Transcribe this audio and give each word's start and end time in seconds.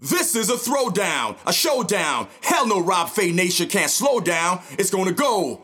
This 0.00 0.36
is 0.36 0.48
a 0.48 0.52
throwdown, 0.52 1.36
a 1.44 1.52
showdown. 1.52 2.28
Hell 2.40 2.68
no, 2.68 2.80
Rob 2.80 3.08
Fay 3.08 3.32
Nation 3.32 3.68
can't 3.68 3.90
slow 3.90 4.20
down. 4.20 4.60
It's 4.78 4.90
gonna 4.90 5.10
go. 5.10 5.62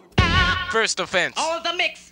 First 0.73 0.99
offense. 0.99 1.35
All 1.37 1.63
the 1.63 1.73
mix. 1.75 2.11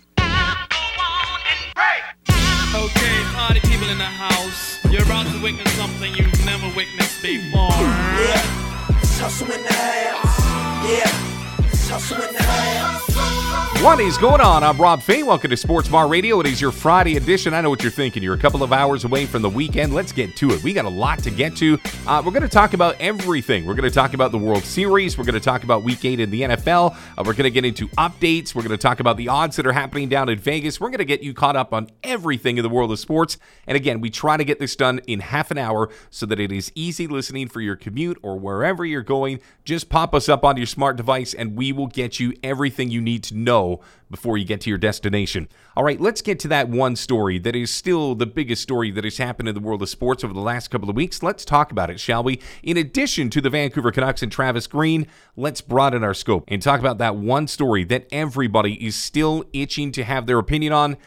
Okay, 2.75 3.23
party 3.35 3.59
people 3.59 3.89
in 3.89 3.97
the 3.97 4.05
house. 4.05 4.79
You're 4.89 5.03
about 5.03 5.25
to 5.33 5.43
witness 5.43 5.69
something 5.73 6.15
you've 6.15 6.45
never 6.45 6.67
witnessed 6.77 7.21
before. 7.21 7.67
Yeah, 7.67 9.01
it's 9.01 9.19
hustle 9.19 9.51
in 9.51 9.61
the 9.61 9.73
house. 9.73 10.89
Yeah, 10.89 11.32
What 13.83 13.99
is 13.99 14.17
going 14.17 14.39
on? 14.39 14.63
I'm 14.63 14.77
Rob 14.77 15.01
Fay. 15.01 15.23
Welcome 15.23 15.49
to 15.49 15.57
Sports 15.57 15.89
Bar 15.89 16.07
Radio. 16.07 16.39
It 16.39 16.47
is 16.47 16.61
your 16.61 16.71
Friday 16.71 17.17
edition. 17.17 17.53
I 17.53 17.59
know 17.59 17.69
what 17.69 17.83
you're 17.83 17.91
thinking. 17.91 18.23
You're 18.23 18.33
a 18.33 18.39
couple 18.39 18.63
of 18.63 18.71
hours 18.71 19.03
away 19.03 19.25
from 19.25 19.41
the 19.41 19.49
weekend. 19.49 19.93
Let's 19.93 20.13
get 20.13 20.37
to 20.37 20.51
it. 20.51 20.63
We 20.63 20.71
got 20.71 20.85
a 20.85 20.89
lot 20.89 21.19
to 21.23 21.29
get 21.29 21.57
to. 21.57 21.77
Uh, 22.07 22.23
we're 22.25 22.31
going 22.31 22.43
to 22.43 22.47
talk 22.47 22.73
about 22.73 22.95
everything. 23.01 23.65
We're 23.65 23.73
going 23.73 23.89
to 23.89 23.93
talk 23.93 24.13
about 24.13 24.31
the 24.31 24.37
World 24.37 24.63
Series. 24.63 25.17
We're 25.17 25.25
going 25.25 25.33
to 25.33 25.41
talk 25.41 25.65
about 25.65 25.83
Week 25.83 26.05
8 26.05 26.21
in 26.21 26.31
the 26.31 26.41
NFL. 26.43 26.95
Uh, 26.95 27.23
we're 27.25 27.33
going 27.33 27.43
to 27.43 27.51
get 27.51 27.65
into 27.65 27.89
updates. 27.89 28.55
We're 28.55 28.61
going 28.61 28.71
to 28.71 28.77
talk 28.77 29.01
about 29.01 29.17
the 29.17 29.27
odds 29.27 29.57
that 29.57 29.67
are 29.67 29.73
happening 29.73 30.07
down 30.07 30.29
in 30.29 30.39
Vegas. 30.39 30.79
We're 30.79 30.87
going 30.87 30.99
to 30.99 31.05
get 31.05 31.21
you 31.21 31.33
caught 31.33 31.57
up 31.57 31.73
on 31.73 31.89
everything 32.03 32.55
in 32.55 32.63
the 32.63 32.69
world 32.69 32.89
of 32.89 32.99
sports. 32.99 33.37
And 33.67 33.75
again, 33.75 33.99
we 33.99 34.09
try 34.09 34.37
to 34.37 34.45
get 34.45 34.59
this 34.59 34.77
done 34.77 34.99
in 35.07 35.19
half 35.19 35.51
an 35.51 35.57
hour 35.57 35.89
so 36.09 36.25
that 36.27 36.39
it 36.39 36.53
is 36.53 36.71
easy 36.73 37.05
listening 37.05 37.49
for 37.49 37.59
your 37.59 37.75
commute 37.75 38.17
or 38.21 38.39
wherever 38.39 38.85
you're 38.85 39.03
going. 39.03 39.41
Just 39.65 39.89
pop 39.89 40.15
us 40.15 40.29
up 40.29 40.45
on 40.45 40.55
your 40.55 40.67
smart 40.67 40.95
device 40.95 41.33
and 41.33 41.57
we 41.57 41.73
will 41.73 41.82
get 41.87 42.19
you 42.19 42.33
everything 42.43 42.89
you 42.89 43.01
need 43.01 43.23
to 43.23 43.35
know 43.35 43.81
before 44.09 44.37
you 44.37 44.45
get 44.45 44.61
to 44.61 44.69
your 44.69 44.77
destination. 44.77 45.47
All 45.75 45.83
right, 45.83 45.99
let's 45.99 46.21
get 46.21 46.39
to 46.39 46.47
that 46.49 46.69
one 46.69 46.95
story 46.95 47.39
that 47.39 47.55
is 47.55 47.71
still 47.71 48.15
the 48.15 48.25
biggest 48.25 48.61
story 48.61 48.91
that 48.91 49.03
has 49.03 49.17
happened 49.17 49.49
in 49.49 49.55
the 49.55 49.61
world 49.61 49.81
of 49.81 49.89
sports 49.89 50.23
over 50.23 50.33
the 50.33 50.39
last 50.39 50.69
couple 50.69 50.89
of 50.89 50.95
weeks. 50.95 51.23
Let's 51.23 51.43
talk 51.43 51.71
about 51.71 51.89
it, 51.89 51.99
shall 51.99 52.23
we? 52.23 52.39
In 52.61 52.77
addition 52.77 53.29
to 53.31 53.41
the 53.41 53.49
Vancouver 53.49 53.91
Canucks 53.91 54.21
and 54.21 54.31
Travis 54.31 54.67
Green, 54.67 55.07
let's 55.35 55.61
broaden 55.61 56.03
our 56.03 56.13
scope 56.13 56.43
and 56.47 56.61
talk 56.61 56.79
about 56.79 56.99
that 56.99 57.15
one 57.15 57.47
story 57.47 57.83
that 57.85 58.07
everybody 58.11 58.85
is 58.85 58.95
still 58.95 59.43
itching 59.53 59.91
to 59.93 60.03
have 60.03 60.27
their 60.27 60.39
opinion 60.39 60.73
on. 60.73 60.97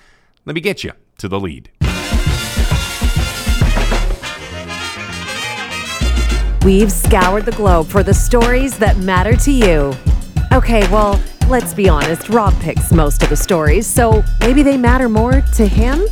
Let 0.45 0.55
me 0.55 0.61
get 0.61 0.83
you 0.83 0.93
to 1.19 1.29
the 1.29 1.41
lead. 1.41 1.71
We've 6.65 6.91
scoured 6.91 7.45
the 7.45 7.53
globe 7.53 7.87
for 7.87 8.03
the 8.03 8.13
stories 8.13 8.77
that 8.79 8.97
matter 8.97 9.37
to 9.37 9.53
you. 9.53 9.95
Okay, 10.53 10.81
well, 10.91 11.21
let's 11.49 11.75
be 11.75 11.89
honest, 11.89 12.29
Rob 12.29 12.55
picks 12.61 12.93
most 12.93 13.23
of 13.23 13.29
the 13.29 13.37
stories, 13.37 13.87
so 13.87 14.25
maybe 14.41 14.63
they 14.63 14.77
matter 14.77 15.09
more 15.09 15.43
to 15.55 15.67
him? 15.67 16.03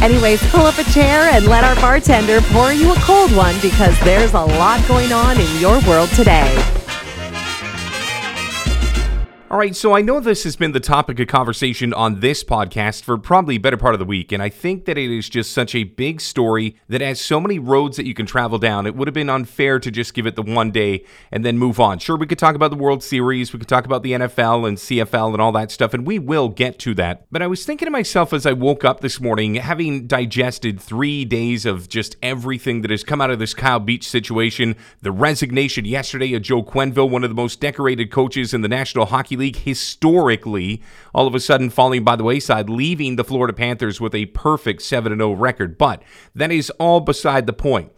Anyways, 0.00 0.42
pull 0.50 0.66
up 0.66 0.78
a 0.78 0.84
chair 0.84 1.30
and 1.32 1.46
let 1.46 1.62
our 1.62 1.76
bartender 1.76 2.40
pour 2.50 2.72
you 2.72 2.90
a 2.90 2.96
cold 2.96 3.34
one 3.36 3.54
because 3.62 3.98
there's 4.00 4.34
a 4.34 4.40
lot 4.40 4.86
going 4.88 5.12
on 5.12 5.38
in 5.40 5.60
your 5.60 5.80
world 5.86 6.08
today. 6.10 6.50
All 9.52 9.58
right, 9.58 9.76
so 9.76 9.94
I 9.94 10.00
know 10.00 10.18
this 10.18 10.44
has 10.44 10.56
been 10.56 10.72
the 10.72 10.80
topic 10.80 11.20
of 11.20 11.26
conversation 11.26 11.92
on 11.92 12.20
this 12.20 12.42
podcast 12.42 13.02
for 13.02 13.18
probably 13.18 13.56
a 13.56 13.60
better 13.60 13.76
part 13.76 13.94
of 13.94 13.98
the 13.98 14.06
week, 14.06 14.32
and 14.32 14.42
I 14.42 14.48
think 14.48 14.86
that 14.86 14.96
it 14.96 15.10
is 15.10 15.28
just 15.28 15.52
such 15.52 15.74
a 15.74 15.84
big 15.84 16.22
story 16.22 16.76
that 16.88 17.02
has 17.02 17.20
so 17.20 17.38
many 17.38 17.58
roads 17.58 17.98
that 17.98 18.06
you 18.06 18.14
can 18.14 18.24
travel 18.24 18.58
down. 18.58 18.86
It 18.86 18.96
would 18.96 19.08
have 19.08 19.14
been 19.14 19.28
unfair 19.28 19.78
to 19.78 19.90
just 19.90 20.14
give 20.14 20.26
it 20.26 20.36
the 20.36 20.42
one 20.42 20.70
day 20.70 21.04
and 21.30 21.44
then 21.44 21.58
move 21.58 21.78
on. 21.80 21.98
Sure, 21.98 22.16
we 22.16 22.26
could 22.26 22.38
talk 22.38 22.54
about 22.54 22.70
the 22.70 22.78
World 22.78 23.02
Series, 23.02 23.52
we 23.52 23.58
could 23.58 23.68
talk 23.68 23.84
about 23.84 24.02
the 24.02 24.12
NFL 24.12 24.66
and 24.66 24.78
CFL 24.78 25.34
and 25.34 25.42
all 25.42 25.52
that 25.52 25.70
stuff, 25.70 25.92
and 25.92 26.06
we 26.06 26.18
will 26.18 26.48
get 26.48 26.78
to 26.78 26.94
that. 26.94 27.26
But 27.30 27.42
I 27.42 27.46
was 27.46 27.66
thinking 27.66 27.84
to 27.84 27.92
myself 27.92 28.32
as 28.32 28.46
I 28.46 28.54
woke 28.54 28.86
up 28.86 29.00
this 29.00 29.20
morning, 29.20 29.56
having 29.56 30.06
digested 30.06 30.80
three 30.80 31.26
days 31.26 31.66
of 31.66 31.90
just 31.90 32.16
everything 32.22 32.80
that 32.80 32.90
has 32.90 33.04
come 33.04 33.20
out 33.20 33.30
of 33.30 33.38
this 33.38 33.52
Kyle 33.52 33.80
Beach 33.80 34.08
situation, 34.08 34.76
the 35.02 35.12
resignation 35.12 35.84
yesterday 35.84 36.32
of 36.32 36.40
Joe 36.40 36.62
Quenneville, 36.62 37.10
one 37.10 37.22
of 37.22 37.28
the 37.28 37.36
most 37.36 37.60
decorated 37.60 38.10
coaches 38.10 38.54
in 38.54 38.62
the 38.62 38.68
National 38.68 39.04
Hockey 39.04 39.36
League 39.36 39.41
League 39.42 39.56
historically, 39.56 40.80
all 41.12 41.26
of 41.26 41.34
a 41.34 41.40
sudden 41.40 41.68
falling 41.68 42.04
by 42.04 42.14
the 42.14 42.22
wayside, 42.22 42.70
leaving 42.70 43.16
the 43.16 43.24
Florida 43.24 43.52
Panthers 43.52 44.00
with 44.00 44.14
a 44.14 44.26
perfect 44.26 44.82
7 44.82 45.12
0 45.18 45.32
record. 45.32 45.76
But 45.76 46.00
that 46.32 46.52
is 46.52 46.70
all 46.78 47.00
beside 47.00 47.46
the 47.46 47.52
point. 47.52 47.90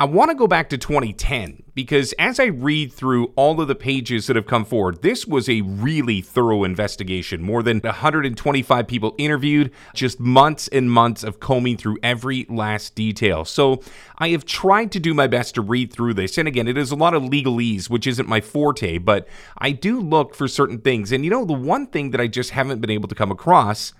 I 0.00 0.06
want 0.06 0.32
to 0.32 0.34
go 0.34 0.48
back 0.48 0.70
to 0.70 0.78
2010 0.78 1.62
because 1.72 2.12
as 2.18 2.40
I 2.40 2.46
read 2.46 2.92
through 2.92 3.26
all 3.36 3.60
of 3.60 3.68
the 3.68 3.76
pages 3.76 4.26
that 4.26 4.34
have 4.34 4.46
come 4.46 4.64
forward, 4.64 5.02
this 5.02 5.24
was 5.24 5.48
a 5.48 5.60
really 5.60 6.20
thorough 6.20 6.64
investigation. 6.64 7.40
More 7.40 7.62
than 7.62 7.78
125 7.78 8.88
people 8.88 9.14
interviewed, 9.18 9.70
just 9.94 10.18
months 10.18 10.66
and 10.66 10.90
months 10.90 11.22
of 11.22 11.38
combing 11.38 11.76
through 11.76 11.98
every 12.02 12.44
last 12.48 12.96
detail. 12.96 13.44
So 13.44 13.82
I 14.18 14.30
have 14.30 14.44
tried 14.44 14.90
to 14.92 14.98
do 14.98 15.14
my 15.14 15.28
best 15.28 15.54
to 15.54 15.62
read 15.62 15.92
through 15.92 16.14
this. 16.14 16.38
And 16.38 16.48
again, 16.48 16.66
it 16.66 16.76
is 16.76 16.90
a 16.90 16.96
lot 16.96 17.14
of 17.14 17.22
legalese, 17.22 17.88
which 17.88 18.08
isn't 18.08 18.28
my 18.28 18.40
forte, 18.40 18.98
but 18.98 19.28
I 19.58 19.70
do 19.70 20.00
look 20.00 20.34
for 20.34 20.48
certain 20.48 20.80
things. 20.80 21.12
And 21.12 21.24
you 21.24 21.30
know, 21.30 21.44
the 21.44 21.52
one 21.52 21.86
thing 21.86 22.10
that 22.10 22.20
I 22.20 22.26
just 22.26 22.50
haven't 22.50 22.80
been 22.80 22.90
able 22.90 23.08
to 23.08 23.14
come 23.14 23.30
across 23.30 23.92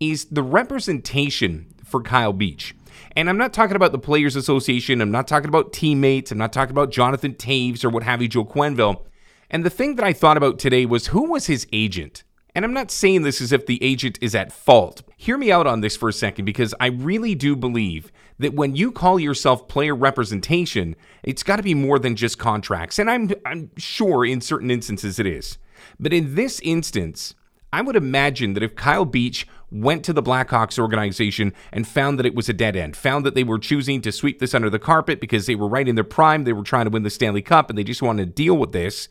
is 0.00 0.24
the 0.24 0.42
representation 0.42 1.72
for 1.84 2.02
Kyle 2.02 2.32
Beach. 2.32 2.74
And 3.16 3.28
I'm 3.28 3.38
not 3.38 3.52
talking 3.52 3.76
about 3.76 3.92
the 3.92 3.98
Players 3.98 4.36
Association. 4.36 5.00
I'm 5.00 5.10
not 5.10 5.28
talking 5.28 5.48
about 5.48 5.72
teammates. 5.72 6.30
I'm 6.30 6.38
not 6.38 6.52
talking 6.52 6.72
about 6.72 6.90
Jonathan 6.90 7.34
Toews 7.34 7.84
or 7.84 7.90
what 7.90 8.02
have 8.02 8.22
you, 8.22 8.28
Joe 8.28 8.44
Quenneville. 8.44 9.02
And 9.50 9.64
the 9.64 9.70
thing 9.70 9.96
that 9.96 10.04
I 10.04 10.12
thought 10.12 10.36
about 10.36 10.58
today 10.58 10.86
was 10.86 11.08
who 11.08 11.30
was 11.30 11.46
his 11.46 11.66
agent? 11.72 12.22
And 12.54 12.64
I'm 12.64 12.72
not 12.72 12.90
saying 12.90 13.22
this 13.22 13.40
as 13.40 13.52
if 13.52 13.66
the 13.66 13.82
agent 13.82 14.18
is 14.20 14.34
at 14.34 14.52
fault. 14.52 15.02
Hear 15.16 15.38
me 15.38 15.52
out 15.52 15.66
on 15.66 15.80
this 15.80 15.96
for 15.96 16.08
a 16.08 16.12
second 16.12 16.44
because 16.44 16.74
I 16.80 16.86
really 16.86 17.34
do 17.34 17.54
believe 17.54 18.10
that 18.38 18.54
when 18.54 18.74
you 18.74 18.90
call 18.90 19.20
yourself 19.20 19.68
player 19.68 19.94
representation, 19.94 20.96
it's 21.22 21.42
got 21.42 21.56
to 21.56 21.62
be 21.62 21.74
more 21.74 21.98
than 21.98 22.16
just 22.16 22.38
contracts. 22.38 22.98
And 22.98 23.10
I'm, 23.10 23.30
I'm 23.44 23.70
sure 23.76 24.24
in 24.24 24.40
certain 24.40 24.70
instances 24.70 25.18
it 25.18 25.26
is. 25.26 25.58
But 26.00 26.12
in 26.12 26.34
this 26.34 26.60
instance, 26.60 27.34
I 27.72 27.82
would 27.82 27.96
imagine 27.96 28.54
that 28.54 28.62
if 28.62 28.74
Kyle 28.74 29.04
Beach 29.04 29.46
went 29.70 30.04
to 30.04 30.12
the 30.12 30.22
Blackhawks 30.22 30.78
organization 30.78 31.52
and 31.72 31.86
found 31.86 32.18
that 32.18 32.26
it 32.26 32.34
was 32.34 32.48
a 32.48 32.54
dead 32.54 32.76
end, 32.76 32.96
found 32.96 33.26
that 33.26 33.34
they 33.34 33.44
were 33.44 33.58
choosing 33.58 34.00
to 34.02 34.12
sweep 34.12 34.38
this 34.38 34.54
under 34.54 34.70
the 34.70 34.78
carpet 34.78 35.20
because 35.20 35.46
they 35.46 35.54
were 35.54 35.68
right 35.68 35.86
in 35.86 35.94
their 35.94 36.04
prime, 36.04 36.44
they 36.44 36.54
were 36.54 36.62
trying 36.62 36.86
to 36.86 36.90
win 36.90 37.02
the 37.02 37.10
Stanley 37.10 37.42
Cup, 37.42 37.68
and 37.68 37.78
they 37.78 37.84
just 37.84 38.02
wanted 38.02 38.24
to 38.24 38.32
deal 38.32 38.56
with 38.56 38.72
this, 38.72 39.08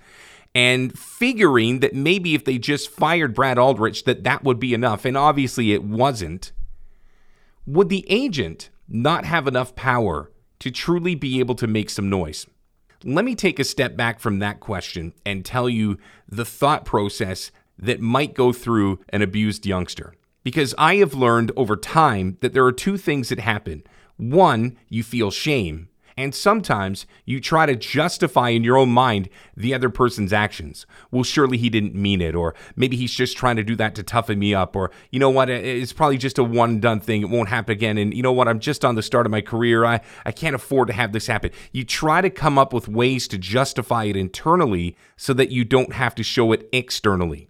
and 0.56 0.98
figuring 0.98 1.82
that 1.82 1.94
maybe 1.94 2.34
if 2.34 2.46
they 2.46 2.58
just 2.58 2.90
fired 2.90 3.36
Brad 3.36 3.60
Aldrich, 3.60 4.06
that 4.06 4.24
that 4.24 4.44
would 4.44 4.60
be 4.60 4.74
enough, 4.74 5.06
and 5.06 5.16
obviously 5.16 5.72
it 5.72 5.84
wasn't. 5.84 6.52
Would 7.68 7.90
the 7.90 8.06
agent 8.10 8.72
not 8.88 9.26
have 9.26 9.48
enough 9.48 9.76
power 9.76 10.32
to 10.60 10.72
truly 10.72 11.14
be 11.14 11.40
able 11.40 11.56
to 11.56 11.68
make 11.68 11.92
some 11.92 12.10
noise? 12.10 12.48
Let 13.04 13.26
me 13.26 13.36
take 13.36 13.60
a 13.60 13.64
step 13.64 13.96
back 13.96 14.20
from 14.20 14.40
that 14.40 14.60
question 14.60 15.14
and 15.24 15.46
tell 15.46 15.70
you 15.70 16.00
the 16.28 16.46
thought 16.46 16.84
process 16.84 17.52
that 17.80 18.02
might 18.02 18.34
go 18.34 18.52
through 18.52 19.00
an 19.10 19.22
abused 19.22 19.66
youngster. 19.66 20.14
Because 20.44 20.74
I 20.78 20.96
have 20.96 21.14
learned 21.14 21.52
over 21.56 21.76
time 21.76 22.38
that 22.42 22.54
there 22.54 22.66
are 22.66 22.72
two 22.72 22.98
things 22.98 23.30
that 23.30 23.40
happen. 23.40 23.84
One, 24.16 24.78
you 24.88 25.04
feel 25.04 25.30
shame, 25.30 25.90
and 26.18 26.34
sometimes 26.34 27.06
you 27.26 27.40
try 27.40 27.68
to 27.68 27.76
justify 27.76 28.50
in 28.50 28.64
your 28.64 28.78
own 28.78 28.90
mind 28.90 29.30
the 29.56 29.74
other 29.74 29.90
person's 29.90 30.34
actions. 30.34 30.88
Well, 31.12 31.24
surely 31.24 31.58
he 31.58 31.70
didn't 31.70 31.94
mean 31.94 32.22
it, 32.22 32.34
or 32.34 32.56
maybe 32.76 32.98
he's 32.98 33.14
just 33.14 33.38
trying 33.38 33.58
to 33.58 33.64
do 33.64 33.76
that 33.76 33.94
to 33.96 34.04
toughen 34.04 34.40
me 34.40 34.56
up, 34.56 34.76
or 34.76 34.90
you 35.12 35.20
know 35.20 35.30
what, 35.30 35.50
it's 35.50 35.94
probably 35.94 36.18
just 36.18 36.40
a 36.40 36.44
one 36.44 36.80
done 36.80 37.00
thing. 37.00 37.22
It 37.22 37.30
won't 37.30 37.50
happen 37.50 37.74
again. 37.74 38.00
And 38.00 38.14
you 38.14 38.24
know 38.24 38.32
what, 38.32 38.48
I'm 38.48 38.60
just 38.60 38.84
on 38.84 38.96
the 38.96 39.04
start 39.04 39.28
of 39.28 39.32
my 39.32 39.42
career. 39.42 39.86
I, 39.86 40.02
I 40.26 40.32
can't 40.32 40.56
afford 40.56 40.88
to 40.88 40.94
have 40.94 41.12
this 41.12 41.28
happen. 41.28 41.52
You 41.72 41.84
try 41.84 42.22
to 42.22 42.32
come 42.32 42.58
up 42.58 42.74
with 42.74 42.88
ways 42.88 43.28
to 43.28 43.38
justify 43.38 44.06
it 44.06 44.16
internally 44.16 44.96
so 45.18 45.34
that 45.34 45.52
you 45.52 45.64
don't 45.66 45.94
have 45.94 46.16
to 46.16 46.24
show 46.24 46.52
it 46.52 46.68
externally. 46.74 47.50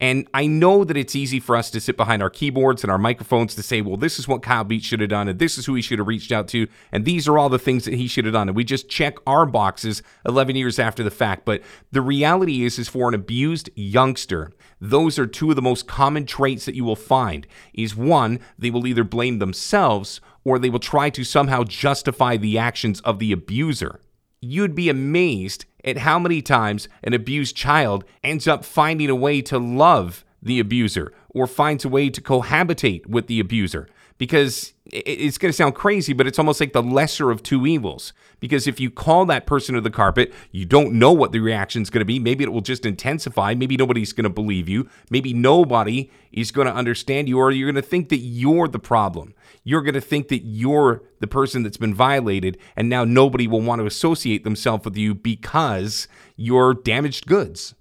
And 0.00 0.28
I 0.32 0.46
know 0.46 0.84
that 0.84 0.96
it's 0.96 1.16
easy 1.16 1.40
for 1.40 1.56
us 1.56 1.70
to 1.70 1.80
sit 1.80 1.96
behind 1.96 2.22
our 2.22 2.30
keyboards 2.30 2.84
and 2.84 2.90
our 2.90 2.98
microphones 2.98 3.56
to 3.56 3.62
say, 3.64 3.80
well, 3.80 3.96
this 3.96 4.18
is 4.18 4.28
what 4.28 4.42
Kyle 4.42 4.62
Beach 4.62 4.84
should 4.84 5.00
have 5.00 5.10
done, 5.10 5.26
and 5.26 5.40
this 5.40 5.58
is 5.58 5.66
who 5.66 5.74
he 5.74 5.82
should 5.82 5.98
have 5.98 6.06
reached 6.06 6.30
out 6.30 6.46
to, 6.48 6.68
and 6.92 7.04
these 7.04 7.26
are 7.26 7.36
all 7.36 7.48
the 7.48 7.58
things 7.58 7.84
that 7.84 7.94
he 7.94 8.06
should 8.06 8.24
have 8.24 8.34
done. 8.34 8.48
And 8.48 8.56
we 8.56 8.62
just 8.62 8.88
check 8.88 9.16
our 9.26 9.44
boxes 9.44 10.02
11 10.24 10.54
years 10.54 10.78
after 10.78 11.02
the 11.02 11.10
fact. 11.10 11.44
But 11.44 11.62
the 11.90 12.00
reality 12.00 12.64
is, 12.64 12.78
is 12.78 12.88
for 12.88 13.08
an 13.08 13.14
abused 13.14 13.70
youngster, 13.74 14.52
those 14.80 15.18
are 15.18 15.26
two 15.26 15.50
of 15.50 15.56
the 15.56 15.62
most 15.62 15.88
common 15.88 16.26
traits 16.26 16.64
that 16.66 16.76
you 16.76 16.84
will 16.84 16.96
find. 16.96 17.46
Is 17.74 17.96
one, 17.96 18.38
they 18.56 18.70
will 18.70 18.86
either 18.86 19.04
blame 19.04 19.40
themselves 19.40 20.20
or 20.44 20.58
they 20.58 20.70
will 20.70 20.78
try 20.78 21.10
to 21.10 21.24
somehow 21.24 21.64
justify 21.64 22.36
the 22.36 22.56
actions 22.56 23.00
of 23.00 23.18
the 23.18 23.32
abuser. 23.32 24.00
You'd 24.40 24.76
be 24.76 24.88
amazed 24.88 25.64
at 25.88 25.98
how 25.98 26.18
many 26.18 26.42
times 26.42 26.88
an 27.02 27.14
abused 27.14 27.56
child 27.56 28.04
ends 28.22 28.46
up 28.46 28.64
finding 28.64 29.08
a 29.08 29.14
way 29.14 29.40
to 29.42 29.58
love 29.58 30.24
the 30.42 30.60
abuser 30.60 31.12
or 31.38 31.46
finds 31.46 31.84
a 31.84 31.88
way 31.88 32.10
to 32.10 32.20
cohabitate 32.20 33.06
with 33.06 33.26
the 33.26 33.40
abuser 33.40 33.88
because 34.18 34.74
it's 34.86 35.38
going 35.38 35.50
to 35.50 35.56
sound 35.56 35.74
crazy, 35.74 36.12
but 36.12 36.26
it's 36.26 36.38
almost 36.38 36.60
like 36.60 36.72
the 36.72 36.82
lesser 36.82 37.30
of 37.30 37.42
two 37.42 37.66
evils. 37.66 38.12
Because 38.40 38.66
if 38.66 38.80
you 38.80 38.90
call 38.90 39.26
that 39.26 39.46
person 39.46 39.74
to 39.74 39.80
the 39.80 39.90
carpet, 39.90 40.32
you 40.50 40.64
don't 40.64 40.94
know 40.94 41.12
what 41.12 41.32
the 41.32 41.40
reaction 41.40 41.82
is 41.82 41.90
going 41.90 42.00
to 42.00 42.06
be. 42.06 42.18
Maybe 42.18 42.44
it 42.44 42.52
will 42.52 42.60
just 42.60 42.86
intensify. 42.86 43.54
Maybe 43.54 43.76
nobody's 43.76 44.12
going 44.12 44.24
to 44.24 44.30
believe 44.30 44.68
you. 44.68 44.88
Maybe 45.10 45.32
nobody 45.32 46.10
is 46.32 46.50
going 46.50 46.66
to 46.66 46.74
understand 46.74 47.28
you, 47.28 47.38
or 47.38 47.50
you're 47.50 47.70
going 47.70 47.82
to 47.82 47.88
think 47.88 48.08
that 48.08 48.18
you're 48.18 48.68
the 48.68 48.78
problem. 48.78 49.34
You're 49.62 49.82
going 49.82 49.94
to 49.94 50.00
think 50.00 50.28
that 50.28 50.40
you're 50.44 51.02
the 51.20 51.26
person 51.26 51.62
that's 51.62 51.76
been 51.76 51.94
violated, 51.94 52.58
and 52.76 52.88
now 52.88 53.04
nobody 53.04 53.46
will 53.46 53.60
want 53.60 53.80
to 53.80 53.86
associate 53.86 54.42
themselves 54.42 54.84
with 54.84 54.96
you 54.96 55.14
because 55.14 56.08
you're 56.36 56.74
damaged 56.74 57.26
goods. 57.26 57.74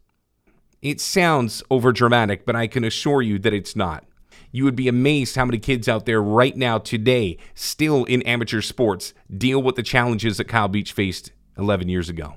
It 0.88 1.02
sounds 1.02 1.62
overdramatic, 1.70 2.46
but 2.46 2.56
I 2.56 2.68
can 2.68 2.86
assure 2.86 3.22
you 3.22 3.40
that 3.40 3.54
it's 3.54 3.76
not. 3.76 4.06
You 4.54 4.64
would 4.64 4.78
be 4.78 4.88
amazed 4.88 5.36
how 5.36 5.44
many 5.44 5.58
kids 5.58 5.90
out 5.90 6.06
there 6.06 6.22
right 6.22 6.56
now, 6.56 6.78
today, 6.78 7.40
still 7.56 8.06
in 8.06 8.22
amateur 8.22 8.62
sports, 8.62 9.14
deal 9.38 9.62
with 9.62 9.76
the 9.76 9.84
challenges 9.84 10.38
that 10.38 10.46
Kyle 10.46 10.70
Beach 10.70 10.94
faced 10.94 11.34
11 11.58 11.90
years 11.90 12.08
ago. 12.08 12.36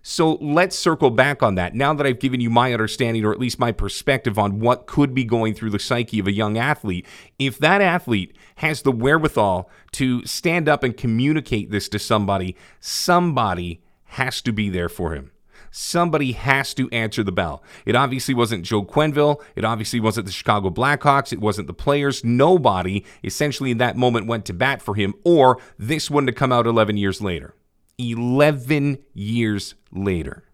So 0.00 0.34
let's 0.34 0.78
circle 0.78 1.10
back 1.10 1.42
on 1.42 1.56
that. 1.56 1.74
Now 1.74 1.92
that 1.92 2.06
I've 2.06 2.20
given 2.20 2.40
you 2.40 2.50
my 2.50 2.72
understanding, 2.72 3.24
or 3.24 3.32
at 3.32 3.40
least 3.40 3.58
my 3.58 3.72
perspective 3.72 4.38
on 4.38 4.60
what 4.60 4.86
could 4.86 5.12
be 5.12 5.24
going 5.24 5.52
through 5.52 5.70
the 5.70 5.80
psyche 5.80 6.20
of 6.20 6.28
a 6.28 6.32
young 6.32 6.56
athlete, 6.56 7.04
if 7.40 7.58
that 7.58 7.80
athlete 7.80 8.36
has 8.56 8.82
the 8.82 8.92
wherewithal 8.92 9.68
to 9.90 10.24
stand 10.24 10.68
up 10.68 10.84
and 10.84 10.96
communicate 10.96 11.72
this 11.72 11.88
to 11.88 11.98
somebody, 11.98 12.54
somebody 12.78 13.82
has 14.04 14.40
to 14.42 14.52
be 14.52 14.70
there 14.70 14.88
for 14.88 15.16
him 15.16 15.31
somebody 15.72 16.32
has 16.32 16.72
to 16.74 16.88
answer 16.90 17.24
the 17.24 17.32
bell. 17.32 17.64
It 17.84 17.96
obviously 17.96 18.34
wasn't 18.34 18.64
Joe 18.64 18.84
Quenneville. 18.84 19.42
It 19.56 19.64
obviously 19.64 19.98
wasn't 19.98 20.26
the 20.26 20.32
Chicago 20.32 20.70
Blackhawks. 20.70 21.32
It 21.32 21.40
wasn't 21.40 21.66
the 21.66 21.74
players. 21.74 22.22
Nobody 22.22 23.04
essentially 23.24 23.72
in 23.72 23.78
that 23.78 23.96
moment 23.96 24.28
went 24.28 24.44
to 24.44 24.52
bat 24.52 24.80
for 24.80 24.94
him, 24.94 25.14
or 25.24 25.58
this 25.76 26.10
wouldn't 26.10 26.28
have 26.28 26.36
come 26.36 26.52
out 26.52 26.66
11 26.66 26.96
years 26.96 27.20
later. 27.20 27.56
11 27.98 28.98
years 29.14 29.74
later. 29.90 30.44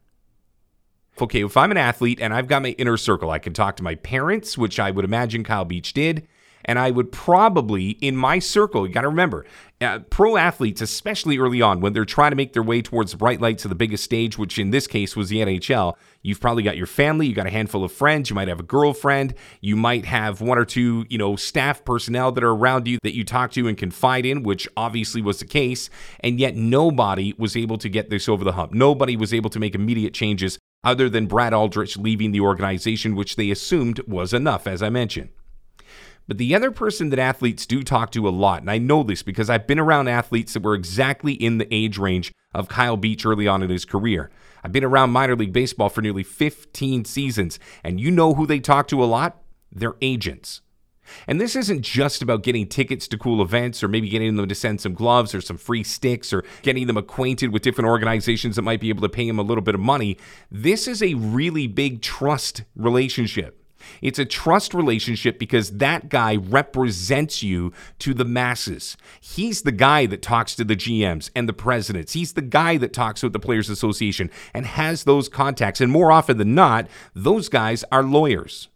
Okay, 1.20 1.44
if 1.44 1.56
I'm 1.56 1.72
an 1.72 1.76
athlete 1.76 2.20
and 2.20 2.32
I've 2.32 2.46
got 2.46 2.62
my 2.62 2.70
inner 2.78 2.96
circle, 2.96 3.30
I 3.30 3.40
can 3.40 3.52
talk 3.52 3.76
to 3.76 3.82
my 3.82 3.96
parents, 3.96 4.56
which 4.56 4.78
I 4.78 4.92
would 4.92 5.04
imagine 5.04 5.42
Kyle 5.42 5.64
Beach 5.64 5.92
did. 5.92 6.28
And 6.68 6.78
I 6.78 6.90
would 6.90 7.10
probably, 7.10 7.92
in 8.02 8.14
my 8.14 8.38
circle, 8.38 8.86
you 8.86 8.92
got 8.92 9.00
to 9.00 9.08
remember, 9.08 9.46
uh, 9.80 10.00
pro 10.10 10.36
athletes, 10.36 10.82
especially 10.82 11.38
early 11.38 11.62
on, 11.62 11.80
when 11.80 11.94
they're 11.94 12.04
trying 12.04 12.30
to 12.30 12.36
make 12.36 12.52
their 12.52 12.62
way 12.62 12.82
towards 12.82 13.12
the 13.12 13.16
bright 13.16 13.40
lights 13.40 13.64
of 13.64 13.70
the 13.70 13.74
biggest 13.74 14.04
stage, 14.04 14.36
which 14.36 14.58
in 14.58 14.70
this 14.70 14.86
case 14.86 15.16
was 15.16 15.30
the 15.30 15.38
NHL, 15.38 15.94
you've 16.22 16.40
probably 16.40 16.62
got 16.62 16.76
your 16.76 16.86
family, 16.86 17.26
you 17.26 17.34
got 17.34 17.46
a 17.46 17.50
handful 17.50 17.84
of 17.84 17.90
friends, 17.90 18.28
you 18.28 18.36
might 18.36 18.48
have 18.48 18.60
a 18.60 18.64
girlfriend, 18.64 19.34
you 19.62 19.76
might 19.76 20.04
have 20.04 20.42
one 20.42 20.58
or 20.58 20.66
two, 20.66 21.06
you 21.08 21.16
know, 21.16 21.36
staff 21.36 21.82
personnel 21.86 22.32
that 22.32 22.44
are 22.44 22.50
around 22.50 22.86
you 22.86 22.98
that 23.02 23.14
you 23.14 23.24
talk 23.24 23.50
to 23.52 23.66
and 23.66 23.78
confide 23.78 24.26
in, 24.26 24.42
which 24.42 24.68
obviously 24.76 25.22
was 25.22 25.38
the 25.38 25.46
case. 25.46 25.88
And 26.20 26.38
yet 26.38 26.54
nobody 26.54 27.34
was 27.38 27.56
able 27.56 27.78
to 27.78 27.88
get 27.88 28.10
this 28.10 28.28
over 28.28 28.44
the 28.44 28.52
hump. 28.52 28.72
Nobody 28.72 29.16
was 29.16 29.32
able 29.32 29.48
to 29.50 29.58
make 29.58 29.74
immediate 29.74 30.12
changes 30.12 30.58
other 30.84 31.08
than 31.08 31.26
Brad 31.26 31.54
Aldrich 31.54 31.96
leaving 31.96 32.32
the 32.32 32.40
organization, 32.40 33.16
which 33.16 33.36
they 33.36 33.50
assumed 33.50 34.00
was 34.06 34.34
enough, 34.34 34.66
as 34.66 34.82
I 34.82 34.90
mentioned. 34.90 35.30
But 36.28 36.36
the 36.36 36.54
other 36.54 36.70
person 36.70 37.08
that 37.08 37.18
athletes 37.18 37.66
do 37.66 37.82
talk 37.82 38.12
to 38.12 38.28
a 38.28 38.30
lot, 38.30 38.60
and 38.60 38.70
I 38.70 38.76
know 38.76 39.02
this 39.02 39.22
because 39.22 39.48
I've 39.48 39.66
been 39.66 39.78
around 39.78 40.08
athletes 40.08 40.52
that 40.52 40.62
were 40.62 40.74
exactly 40.74 41.32
in 41.32 41.56
the 41.56 41.74
age 41.74 41.96
range 41.96 42.32
of 42.54 42.68
Kyle 42.68 42.98
Beach 42.98 43.24
early 43.24 43.48
on 43.48 43.62
in 43.62 43.70
his 43.70 43.86
career. 43.86 44.30
I've 44.62 44.72
been 44.72 44.84
around 44.84 45.10
minor 45.10 45.34
league 45.34 45.54
baseball 45.54 45.88
for 45.88 46.02
nearly 46.02 46.22
15 46.22 47.06
seasons, 47.06 47.58
and 47.82 47.98
you 47.98 48.10
know 48.10 48.34
who 48.34 48.46
they 48.46 48.60
talk 48.60 48.88
to 48.88 49.02
a 49.02 49.06
lot? 49.06 49.40
Their 49.72 49.94
agents. 50.02 50.60
And 51.26 51.40
this 51.40 51.56
isn't 51.56 51.80
just 51.80 52.20
about 52.20 52.42
getting 52.42 52.66
tickets 52.66 53.08
to 53.08 53.16
cool 53.16 53.40
events 53.40 53.82
or 53.82 53.88
maybe 53.88 54.10
getting 54.10 54.36
them 54.36 54.46
to 54.46 54.54
send 54.54 54.82
some 54.82 54.92
gloves 54.92 55.34
or 55.34 55.40
some 55.40 55.56
free 55.56 55.82
sticks 55.82 56.34
or 56.34 56.44
getting 56.60 56.86
them 56.86 56.98
acquainted 56.98 57.54
with 57.54 57.62
different 57.62 57.88
organizations 57.88 58.56
that 58.56 58.62
might 58.62 58.80
be 58.80 58.90
able 58.90 59.00
to 59.00 59.08
pay 59.08 59.26
them 59.26 59.38
a 59.38 59.42
little 59.42 59.62
bit 59.62 59.74
of 59.74 59.80
money. 59.80 60.18
This 60.50 60.86
is 60.86 61.02
a 61.02 61.14
really 61.14 61.66
big 61.66 62.02
trust 62.02 62.64
relationship. 62.76 63.64
It's 64.02 64.18
a 64.18 64.24
trust 64.24 64.74
relationship 64.74 65.38
because 65.38 65.78
that 65.78 66.08
guy 66.08 66.36
represents 66.36 67.42
you 67.42 67.72
to 68.00 68.14
the 68.14 68.24
masses. 68.24 68.96
He's 69.20 69.62
the 69.62 69.72
guy 69.72 70.06
that 70.06 70.22
talks 70.22 70.54
to 70.56 70.64
the 70.64 70.76
GMs 70.76 71.30
and 71.34 71.48
the 71.48 71.52
presidents. 71.52 72.12
He's 72.12 72.32
the 72.32 72.42
guy 72.42 72.76
that 72.78 72.92
talks 72.92 73.22
with 73.22 73.32
the 73.32 73.38
Players 73.38 73.68
Association 73.68 74.30
and 74.54 74.66
has 74.66 75.04
those 75.04 75.28
contacts. 75.28 75.80
And 75.80 75.92
more 75.92 76.12
often 76.12 76.38
than 76.38 76.54
not, 76.54 76.88
those 77.14 77.48
guys 77.48 77.84
are 77.90 78.02
lawyers. 78.02 78.68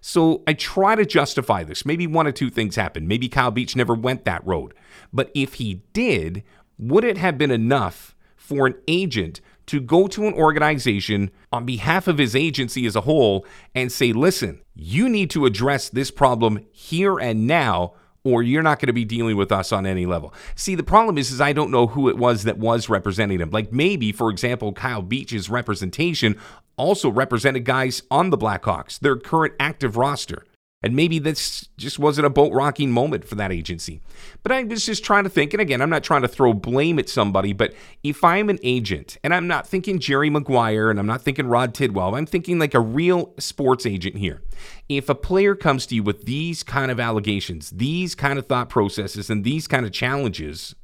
So 0.00 0.42
I 0.46 0.52
try 0.52 0.94
to 0.94 1.04
justify 1.04 1.64
this. 1.64 1.84
Maybe 1.84 2.06
one 2.06 2.28
or 2.28 2.32
two 2.32 2.48
things 2.48 2.76
happened. 2.76 3.08
Maybe 3.08 3.28
Kyle 3.28 3.50
Beach 3.50 3.74
never 3.74 3.94
went 3.94 4.24
that 4.24 4.46
road. 4.46 4.72
But 5.12 5.32
if 5.34 5.54
he 5.54 5.82
did, 5.92 6.44
would 6.78 7.04
it 7.04 7.18
have 7.18 7.36
been 7.36 7.50
enough 7.50 8.14
for 8.36 8.66
an 8.66 8.76
agent 8.86 9.40
to 9.66 9.80
go 9.80 10.06
to 10.08 10.26
an 10.26 10.34
organization 10.34 11.30
on 11.52 11.64
behalf 11.66 12.06
of 12.06 12.18
his 12.18 12.36
agency 12.36 12.86
as 12.86 12.96
a 12.96 13.02
whole 13.02 13.44
and 13.74 13.90
say, 13.90 14.12
listen, 14.12 14.60
you 14.74 15.08
need 15.08 15.30
to 15.30 15.46
address 15.46 15.88
this 15.88 16.10
problem 16.10 16.64
here 16.72 17.18
and 17.18 17.46
now 17.46 17.94
or 18.26 18.42
you're 18.42 18.62
not 18.62 18.80
going 18.80 18.88
to 18.88 18.92
be 18.92 19.04
dealing 19.04 19.36
with 19.36 19.52
us 19.52 19.70
on 19.70 19.86
any 19.86 20.04
level. 20.04 20.34
See, 20.56 20.74
the 20.74 20.82
problem 20.82 21.16
is, 21.16 21.30
is 21.30 21.40
I 21.40 21.52
don't 21.52 21.70
know 21.70 21.86
who 21.86 22.08
it 22.08 22.16
was 22.16 22.42
that 22.42 22.58
was 22.58 22.88
representing 22.88 23.38
him. 23.38 23.50
Like 23.50 23.72
maybe, 23.72 24.10
for 24.10 24.30
example, 24.30 24.72
Kyle 24.72 25.00
Beach's 25.00 25.48
representation 25.48 26.36
also 26.76 27.08
represented 27.08 27.64
guys 27.64 28.02
on 28.10 28.30
the 28.30 28.38
Blackhawks, 28.38 28.98
their 28.98 29.16
current 29.16 29.54
active 29.60 29.96
roster. 29.96 30.44
And 30.82 30.94
maybe 30.94 31.18
this 31.18 31.68
just 31.78 31.98
wasn't 31.98 32.26
a 32.26 32.30
boat 32.30 32.52
rocking 32.52 32.92
moment 32.92 33.24
for 33.24 33.34
that 33.36 33.50
agency. 33.50 34.00
But 34.42 34.52
I 34.52 34.62
was 34.62 34.84
just 34.84 35.02
trying 35.02 35.24
to 35.24 35.30
think, 35.30 35.54
and 35.54 35.60
again, 35.60 35.80
I'm 35.80 35.90
not 35.90 36.04
trying 36.04 36.22
to 36.22 36.28
throw 36.28 36.52
blame 36.52 36.98
at 36.98 37.08
somebody, 37.08 37.52
but 37.52 37.74
if 38.04 38.22
I'm 38.22 38.50
an 38.50 38.58
agent, 38.62 39.16
and 39.24 39.34
I'm 39.34 39.46
not 39.46 39.66
thinking 39.66 39.98
Jerry 39.98 40.28
Maguire 40.28 40.90
and 40.90 40.98
I'm 40.98 41.06
not 41.06 41.22
thinking 41.22 41.46
Rod 41.46 41.74
Tidwell, 41.74 42.14
I'm 42.14 42.26
thinking 42.26 42.58
like 42.58 42.74
a 42.74 42.80
real 42.80 43.32
sports 43.38 43.86
agent 43.86 44.16
here. 44.16 44.42
If 44.88 45.08
a 45.08 45.14
player 45.14 45.54
comes 45.54 45.86
to 45.86 45.94
you 45.94 46.02
with 46.02 46.26
these 46.26 46.62
kind 46.62 46.90
of 46.90 47.00
allegations, 47.00 47.70
these 47.70 48.14
kind 48.14 48.38
of 48.38 48.46
thought 48.46 48.68
processes, 48.68 49.30
and 49.30 49.44
these 49.44 49.66
kind 49.66 49.86
of 49.86 49.92
challenges, 49.92 50.74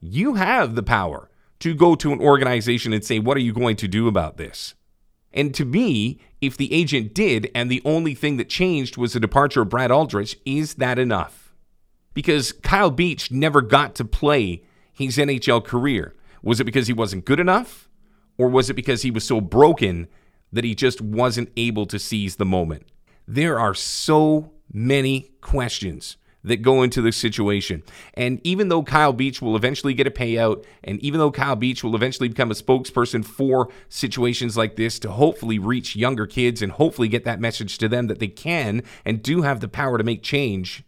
you 0.00 0.34
have 0.34 0.74
the 0.76 0.82
power 0.82 1.28
to 1.60 1.74
go 1.74 1.96
to 1.96 2.12
an 2.12 2.20
organization 2.20 2.92
and 2.92 3.04
say, 3.04 3.18
What 3.18 3.36
are 3.36 3.40
you 3.40 3.52
going 3.52 3.76
to 3.76 3.88
do 3.88 4.06
about 4.06 4.36
this? 4.36 4.74
And 5.32 5.54
to 5.54 5.64
me, 5.64 6.20
if 6.40 6.56
the 6.56 6.72
agent 6.72 7.14
did 7.14 7.50
and 7.54 7.70
the 7.70 7.82
only 7.84 8.14
thing 8.14 8.36
that 8.38 8.48
changed 8.48 8.96
was 8.96 9.12
the 9.12 9.20
departure 9.20 9.62
of 9.62 9.68
Brad 9.68 9.90
Aldrich, 9.90 10.38
is 10.44 10.74
that 10.74 10.98
enough? 10.98 11.54
Because 12.14 12.52
Kyle 12.52 12.90
Beach 12.90 13.30
never 13.30 13.60
got 13.60 13.94
to 13.96 14.04
play 14.04 14.62
his 14.92 15.16
NHL 15.16 15.64
career. 15.64 16.14
Was 16.42 16.60
it 16.60 16.64
because 16.64 16.86
he 16.86 16.92
wasn't 16.92 17.24
good 17.24 17.40
enough? 17.40 17.88
Or 18.36 18.48
was 18.48 18.70
it 18.70 18.74
because 18.74 19.02
he 19.02 19.10
was 19.10 19.24
so 19.24 19.40
broken 19.40 20.08
that 20.52 20.64
he 20.64 20.74
just 20.74 21.00
wasn't 21.00 21.50
able 21.56 21.86
to 21.86 21.98
seize 21.98 22.36
the 22.36 22.44
moment? 22.44 22.84
There 23.26 23.58
are 23.58 23.74
so 23.74 24.52
many 24.72 25.30
questions 25.40 26.16
that 26.44 26.62
go 26.62 26.82
into 26.82 27.02
this 27.02 27.16
situation. 27.16 27.82
And 28.14 28.40
even 28.44 28.68
though 28.68 28.82
Kyle 28.82 29.12
Beach 29.12 29.42
will 29.42 29.56
eventually 29.56 29.94
get 29.94 30.06
a 30.06 30.10
payout, 30.10 30.64
and 30.84 31.00
even 31.00 31.18
though 31.18 31.30
Kyle 31.30 31.56
Beach 31.56 31.82
will 31.82 31.96
eventually 31.96 32.28
become 32.28 32.50
a 32.50 32.54
spokesperson 32.54 33.24
for 33.24 33.68
situations 33.88 34.56
like 34.56 34.76
this 34.76 34.98
to 35.00 35.10
hopefully 35.10 35.58
reach 35.58 35.96
younger 35.96 36.26
kids 36.26 36.62
and 36.62 36.72
hopefully 36.72 37.08
get 37.08 37.24
that 37.24 37.40
message 37.40 37.78
to 37.78 37.88
them 37.88 38.06
that 38.06 38.18
they 38.18 38.28
can 38.28 38.82
and 39.04 39.22
do 39.22 39.42
have 39.42 39.60
the 39.60 39.68
power 39.68 39.98
to 39.98 40.04
make 40.04 40.22
change, 40.22 40.84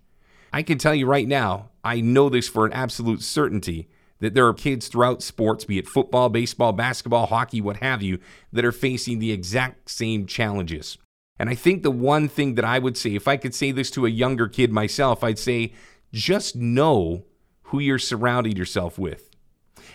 I 0.52 0.62
can 0.62 0.78
tell 0.78 0.94
you 0.94 1.06
right 1.06 1.28
now, 1.28 1.70
I 1.84 2.00
know 2.00 2.28
this 2.28 2.48
for 2.48 2.66
an 2.66 2.72
absolute 2.72 3.22
certainty 3.22 3.88
that 4.20 4.34
there 4.34 4.46
are 4.46 4.54
kids 4.54 4.88
throughout 4.88 5.22
sports, 5.22 5.64
be 5.64 5.78
it 5.78 5.88
football, 5.88 6.28
baseball, 6.28 6.72
basketball, 6.72 7.26
hockey, 7.26 7.60
what 7.60 7.78
have 7.78 8.02
you, 8.02 8.18
that 8.52 8.64
are 8.64 8.72
facing 8.72 9.18
the 9.18 9.32
exact 9.32 9.90
same 9.90 10.26
challenges. 10.26 10.98
And 11.40 11.48
I 11.48 11.54
think 11.54 11.82
the 11.82 11.90
one 11.90 12.28
thing 12.28 12.56
that 12.56 12.66
I 12.66 12.78
would 12.78 12.98
say, 12.98 13.14
if 13.14 13.26
I 13.26 13.38
could 13.38 13.54
say 13.54 13.72
this 13.72 13.90
to 13.92 14.04
a 14.04 14.10
younger 14.10 14.46
kid 14.46 14.70
myself, 14.70 15.24
I'd 15.24 15.38
say 15.38 15.72
just 16.12 16.54
know 16.54 17.24
who 17.62 17.78
you're 17.78 17.98
surrounding 17.98 18.56
yourself 18.56 18.98
with. 18.98 19.30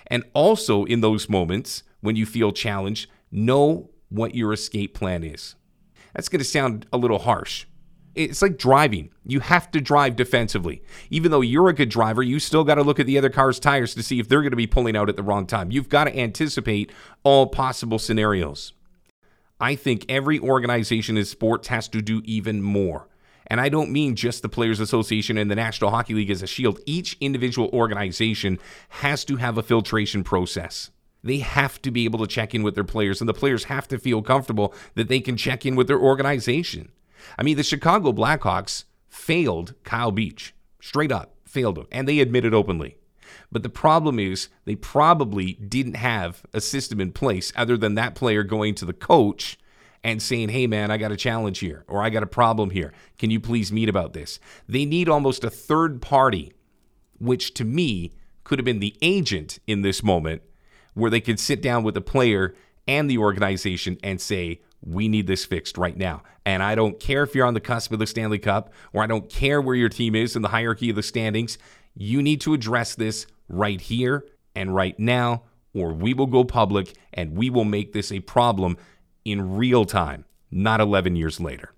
And 0.07 0.23
also 0.33 0.85
in 0.85 1.01
those 1.01 1.29
moments 1.29 1.83
when 2.01 2.15
you 2.15 2.25
feel 2.25 2.51
challenged, 2.51 3.11
know 3.31 3.91
what 4.09 4.33
your 4.33 4.53
escape 4.53 4.95
plan 4.95 5.23
is. 5.23 5.53
That's 6.15 6.29
going 6.29 6.39
to 6.39 6.45
sound 6.45 6.87
a 6.91 6.97
little 6.97 7.19
harsh. 7.19 7.67
It's 8.15 8.41
like 8.41 8.57
driving. 8.57 9.11
You 9.23 9.39
have 9.41 9.69
to 9.71 9.81
drive 9.81 10.15
defensively. 10.15 10.81
Even 11.11 11.29
though 11.29 11.41
you're 11.41 11.69
a 11.69 11.73
good 11.73 11.89
driver, 11.89 12.23
you 12.23 12.39
still 12.39 12.63
got 12.63 12.75
to 12.75 12.81
look 12.81 12.99
at 12.99 13.05
the 13.05 13.19
other 13.19 13.29
car's 13.29 13.59
tires 13.59 13.93
to 13.93 14.01
see 14.01 14.19
if 14.19 14.27
they're 14.27 14.41
going 14.41 14.49
to 14.49 14.57
be 14.57 14.65
pulling 14.65 14.97
out 14.97 15.09
at 15.09 15.15
the 15.15 15.21
wrong 15.21 15.45
time. 15.45 15.69
You've 15.69 15.89
got 15.89 16.05
to 16.05 16.17
anticipate 16.17 16.91
all 17.23 17.45
possible 17.45 17.99
scenarios. 17.99 18.73
I 19.59 19.75
think 19.75 20.05
every 20.09 20.39
organization 20.39 21.17
in 21.17 21.25
sports 21.25 21.69
has 21.69 21.87
to 21.89 22.01
do 22.01 22.21
even 22.25 22.61
more. 22.61 23.07
And 23.47 23.61
I 23.61 23.69
don't 23.69 23.91
mean 23.91 24.15
just 24.15 24.41
the 24.41 24.49
Players 24.49 24.79
Association 24.79 25.37
and 25.37 25.49
the 25.49 25.55
National 25.55 25.91
Hockey 25.91 26.13
League 26.13 26.31
as 26.31 26.41
a 26.41 26.47
shield. 26.47 26.79
Each 26.85 27.15
individual 27.21 27.69
organization 27.69 28.59
has 28.89 29.23
to 29.25 29.35
have 29.37 29.57
a 29.57 29.63
filtration 29.63 30.23
process. 30.23 30.89
They 31.23 31.37
have 31.39 31.81
to 31.83 31.91
be 31.91 32.05
able 32.05 32.19
to 32.19 32.27
check 32.27 32.53
in 32.53 32.63
with 32.63 32.75
their 32.75 32.83
players, 32.83 33.19
and 33.19 33.29
the 33.29 33.33
players 33.33 33.65
have 33.65 33.87
to 33.89 33.97
feel 33.97 34.21
comfortable 34.21 34.73
that 34.95 35.07
they 35.07 35.19
can 35.19 35.37
check 35.37 35.65
in 35.65 35.75
with 35.75 35.87
their 35.87 35.99
organization. 35.99 36.91
I 37.37 37.43
mean, 37.43 37.57
the 37.57 37.63
Chicago 37.63 38.11
Blackhawks 38.11 38.85
failed 39.09 39.73
Kyle 39.83 40.11
Beach. 40.11 40.53
Straight 40.81 41.11
up, 41.11 41.35
failed 41.45 41.75
them. 41.75 41.87
And 41.91 42.07
they 42.07 42.19
admitted 42.19 42.53
openly. 42.53 42.97
But 43.55 43.63
the 43.63 43.69
problem 43.69 44.19
is 44.19 44.49
they 44.65 44.75
probably 44.75 45.53
didn't 45.53 45.95
have 45.95 46.43
a 46.51 46.59
system 46.59 46.99
in 46.99 47.13
place 47.13 47.53
other 47.55 47.77
than 47.77 47.95
that 47.95 48.13
player 48.13 48.43
going 48.43 48.75
to 48.75 48.83
the 48.83 48.91
coach 48.91 49.57
and 50.03 50.21
saying, 50.21 50.49
hey, 50.49 50.67
man, 50.67 50.91
I 50.91 50.97
got 50.97 51.13
a 51.13 51.15
challenge 51.15 51.59
here, 51.59 51.85
or 51.87 52.03
I 52.03 52.09
got 52.09 52.21
a 52.21 52.27
problem 52.27 52.71
here. 52.71 52.91
Can 53.17 53.31
you 53.31 53.39
please 53.39 53.71
meet 53.71 53.87
about 53.87 54.11
this? 54.11 54.41
They 54.67 54.83
need 54.83 55.07
almost 55.07 55.45
a 55.45 55.49
third 55.49 56.01
party, 56.01 56.51
which 57.17 57.53
to 57.53 57.63
me 57.63 58.11
could 58.43 58.59
have 58.59 58.65
been 58.65 58.81
the 58.81 58.97
agent 59.01 59.59
in 59.65 59.83
this 59.83 60.03
moment, 60.03 60.41
where 60.93 61.09
they 61.09 61.21
could 61.21 61.39
sit 61.39 61.61
down 61.61 61.81
with 61.83 61.93
the 61.93 62.01
player 62.01 62.55
and 62.89 63.09
the 63.09 63.19
organization 63.19 63.97
and 64.03 64.19
say, 64.19 64.59
we 64.81 65.07
need 65.07 65.27
this 65.27 65.45
fixed 65.45 65.77
right 65.77 65.95
now. 65.95 66.23
And 66.45 66.61
I 66.61 66.75
don't 66.75 66.99
care 66.99 67.23
if 67.23 67.33
you're 67.33 67.47
on 67.47 67.53
the 67.53 67.61
cusp 67.61 67.93
of 67.93 67.99
the 67.99 68.05
Stanley 68.05 68.37
Cup 68.37 68.73
or 68.91 69.01
I 69.01 69.07
don't 69.07 69.29
care 69.29 69.61
where 69.61 69.75
your 69.75 69.87
team 69.87 70.13
is 70.13 70.35
in 70.35 70.41
the 70.41 70.49
hierarchy 70.49 70.89
of 70.89 70.97
the 70.97 71.03
standings. 71.03 71.57
You 71.95 72.21
need 72.21 72.41
to 72.41 72.53
address 72.53 72.95
this 72.95 73.25
right 73.47 73.79
here 73.79 74.25
and 74.55 74.73
right 74.73 74.97
now, 74.99 75.43
or 75.73 75.93
we 75.93 76.13
will 76.13 76.27
go 76.27 76.43
public 76.43 76.93
and 77.13 77.35
we 77.35 77.49
will 77.49 77.65
make 77.65 77.93
this 77.93 78.11
a 78.11 78.19
problem 78.21 78.77
in 79.23 79.55
real 79.55 79.85
time, 79.85 80.25
not 80.51 80.79
11 80.79 81.15
years 81.15 81.39
later. 81.39 81.71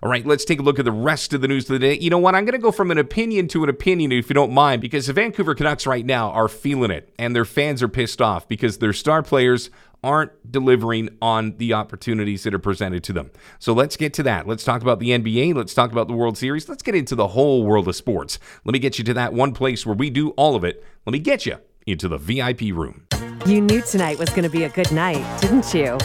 All 0.00 0.08
right, 0.08 0.24
let's 0.24 0.44
take 0.44 0.60
a 0.60 0.62
look 0.62 0.78
at 0.78 0.84
the 0.84 0.92
rest 0.92 1.32
of 1.32 1.40
the 1.40 1.48
news 1.48 1.64
of 1.64 1.74
the 1.74 1.78
day. 1.80 1.98
You 1.98 2.08
know 2.08 2.18
what? 2.18 2.36
I'm 2.36 2.44
going 2.44 2.52
to 2.52 2.62
go 2.62 2.70
from 2.70 2.92
an 2.92 2.98
opinion 2.98 3.48
to 3.48 3.64
an 3.64 3.68
opinion, 3.68 4.12
if 4.12 4.30
you 4.30 4.34
don't 4.34 4.52
mind, 4.52 4.80
because 4.80 5.08
the 5.08 5.12
Vancouver 5.12 5.56
Canucks 5.56 5.88
right 5.88 6.06
now 6.06 6.30
are 6.30 6.46
feeling 6.46 6.92
it, 6.92 7.12
and 7.18 7.34
their 7.34 7.44
fans 7.44 7.82
are 7.82 7.88
pissed 7.88 8.22
off 8.22 8.46
because 8.46 8.78
their 8.78 8.92
star 8.92 9.24
players 9.24 9.70
aren't 10.02 10.50
delivering 10.50 11.08
on 11.20 11.56
the 11.58 11.72
opportunities 11.72 12.44
that 12.44 12.54
are 12.54 12.58
presented 12.58 13.02
to 13.04 13.12
them. 13.12 13.30
So 13.58 13.72
let's 13.72 13.96
get 13.96 14.14
to 14.14 14.22
that. 14.24 14.46
Let's 14.46 14.64
talk 14.64 14.82
about 14.82 15.00
the 15.00 15.10
NBA. 15.10 15.54
Let's 15.54 15.74
talk 15.74 15.92
about 15.92 16.08
the 16.08 16.14
World 16.14 16.38
Series. 16.38 16.68
Let's 16.68 16.82
get 16.82 16.94
into 16.94 17.14
the 17.14 17.28
whole 17.28 17.64
world 17.64 17.88
of 17.88 17.96
sports. 17.96 18.38
Let 18.64 18.72
me 18.72 18.78
get 18.78 18.98
you 18.98 19.04
to 19.04 19.14
that 19.14 19.32
one 19.32 19.52
place 19.52 19.84
where 19.84 19.96
we 19.96 20.10
do 20.10 20.30
all 20.30 20.54
of 20.54 20.64
it. 20.64 20.84
Let 21.06 21.12
me 21.12 21.18
get 21.18 21.46
you 21.46 21.58
into 21.86 22.08
the 22.08 22.18
VIP 22.18 22.72
room. 22.72 23.06
You 23.46 23.60
knew 23.60 23.80
tonight 23.82 24.18
was 24.18 24.28
going 24.30 24.42
to 24.42 24.50
be 24.50 24.64
a 24.64 24.68
good 24.68 24.92
night, 24.92 25.40
didn't 25.40 25.72
you? 25.72 25.98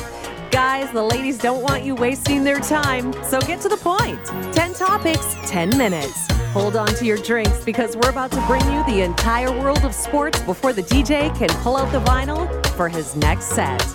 Guys, 0.50 0.92
the 0.92 1.02
ladies 1.02 1.40
don't 1.40 1.64
want 1.64 1.84
you 1.84 1.96
wasting 1.96 2.44
their 2.44 2.60
time, 2.60 3.12
so 3.24 3.42
get 3.42 3.60
to 3.62 3.70
the 3.70 3.78
point. 3.78 4.24
10 4.54 4.76
topics, 4.76 5.36
10 5.48 5.78
minutes. 5.78 6.28
Hold 6.52 6.76
on 6.76 6.88
to 6.90 7.06
your 7.06 7.18
drinks 7.18 7.64
because 7.66 7.98
we're 7.98 8.12
about 8.12 8.32
to 8.32 8.46
bring 8.46 8.64
you 8.72 8.86
the 8.86 9.02
entire 9.02 9.52
world 9.52 9.84
of 9.84 9.96
sports 9.96 10.40
before 10.44 10.72
the 10.72 10.84
DJ 10.84 11.36
can 11.36 11.50
pull 11.64 11.76
out 11.76 11.92
the 11.92 12.00
vinyl 12.02 12.63
for 12.74 12.90
his 12.90 13.16
next 13.16 13.46
set. 13.46 13.86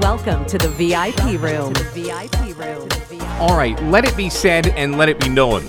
Welcome 0.00 0.46
to 0.46 0.58
the 0.58 0.68
VIP 0.68 1.40
room. 1.40 1.72
All 3.40 3.56
right, 3.56 3.80
let 3.84 4.04
it 4.04 4.16
be 4.16 4.30
said 4.30 4.68
and 4.68 4.96
let 4.96 5.08
it 5.08 5.20
be 5.20 5.28
known. 5.28 5.62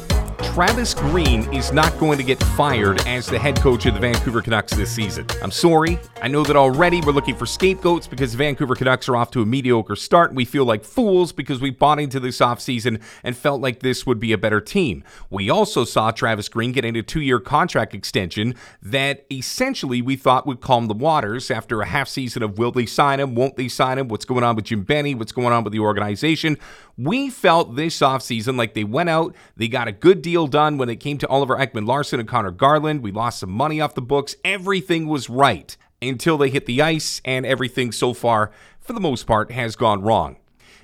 Travis 0.53 0.95
Green 0.95 1.41
is 1.53 1.71
not 1.71 1.97
going 1.99 2.17
to 2.17 2.23
get 2.23 2.41
fired 2.43 3.05
as 3.07 3.27
the 3.27 3.37
head 3.37 3.61
coach 3.61 3.85
of 3.85 3.93
the 3.93 3.99
Vancouver 3.99 4.41
Canucks 4.41 4.73
this 4.73 4.91
season. 4.91 5.25
I'm 5.43 5.51
sorry. 5.51 5.99
I 6.23 6.27
know 6.27 6.43
that 6.43 6.55
already 6.55 7.01
we're 7.01 7.13
looking 7.13 7.35
for 7.35 7.45
scapegoats 7.45 8.07
because 8.07 8.31
the 8.31 8.39
Vancouver 8.39 8.75
Canucks 8.75 9.07
are 9.07 9.15
off 9.15 9.29
to 9.31 9.41
a 9.41 9.45
mediocre 9.45 9.95
start. 9.95 10.33
We 10.33 10.45
feel 10.45 10.65
like 10.65 10.83
fools 10.83 11.31
because 11.31 11.61
we 11.61 11.69
bought 11.69 11.99
into 11.99 12.19
this 12.19 12.39
offseason 12.39 12.99
and 13.23 13.37
felt 13.37 13.61
like 13.61 13.81
this 13.81 14.07
would 14.07 14.19
be 14.19 14.33
a 14.33 14.37
better 14.39 14.59
team. 14.59 15.03
We 15.29 15.51
also 15.51 15.85
saw 15.85 16.11
Travis 16.11 16.49
Green 16.49 16.71
getting 16.71 16.97
a 16.97 17.03
two 17.03 17.21
year 17.21 17.39
contract 17.39 17.93
extension 17.93 18.55
that 18.81 19.25
essentially 19.31 20.01
we 20.01 20.15
thought 20.15 20.47
would 20.47 20.61
calm 20.61 20.87
the 20.87 20.95
waters 20.95 21.51
after 21.51 21.81
a 21.81 21.85
half 21.85 22.09
season 22.09 22.41
of 22.41 22.57
will 22.57 22.71
they 22.71 22.87
sign 22.87 23.19
him, 23.19 23.35
won't 23.35 23.55
they 23.55 23.67
sign 23.67 23.99
him, 23.99 24.07
what's 24.07 24.25
going 24.25 24.43
on 24.43 24.55
with 24.55 24.65
Jim 24.65 24.81
Benning, 24.81 25.19
what's 25.19 25.31
going 25.31 25.53
on 25.53 25.63
with 25.63 25.73
the 25.73 25.79
organization. 25.79 26.57
We 27.01 27.29
felt 27.29 27.77
this 27.77 28.01
offseason 28.01 28.57
like 28.57 28.73
they 28.73 28.83
went 28.83 29.07
out, 29.07 29.33
they 29.55 29.69
got 29.69 29.87
a 29.87 29.93
good 29.93 30.21
deal 30.21 30.47
done 30.47 30.77
when 30.77 30.89
it 30.89 30.97
came 30.97 31.17
to 31.19 31.27
Oliver 31.29 31.55
Ekman 31.55 31.87
Larsson 31.87 32.19
and 32.19 32.27
Connor 32.27 32.51
Garland. 32.51 33.01
We 33.03 33.13
lost 33.13 33.39
some 33.39 33.51
money 33.51 33.79
off 33.79 33.95
the 33.95 34.01
books. 34.01 34.35
Everything 34.43 35.07
was 35.07 35.29
right 35.29 35.77
until 36.01 36.37
they 36.37 36.49
hit 36.49 36.65
the 36.65 36.81
ice, 36.81 37.21
and 37.23 37.45
everything 37.45 37.93
so 37.93 38.13
far, 38.13 38.51
for 38.81 38.91
the 38.91 38.99
most 38.99 39.25
part, 39.25 39.49
has 39.51 39.77
gone 39.77 40.01
wrong. 40.01 40.35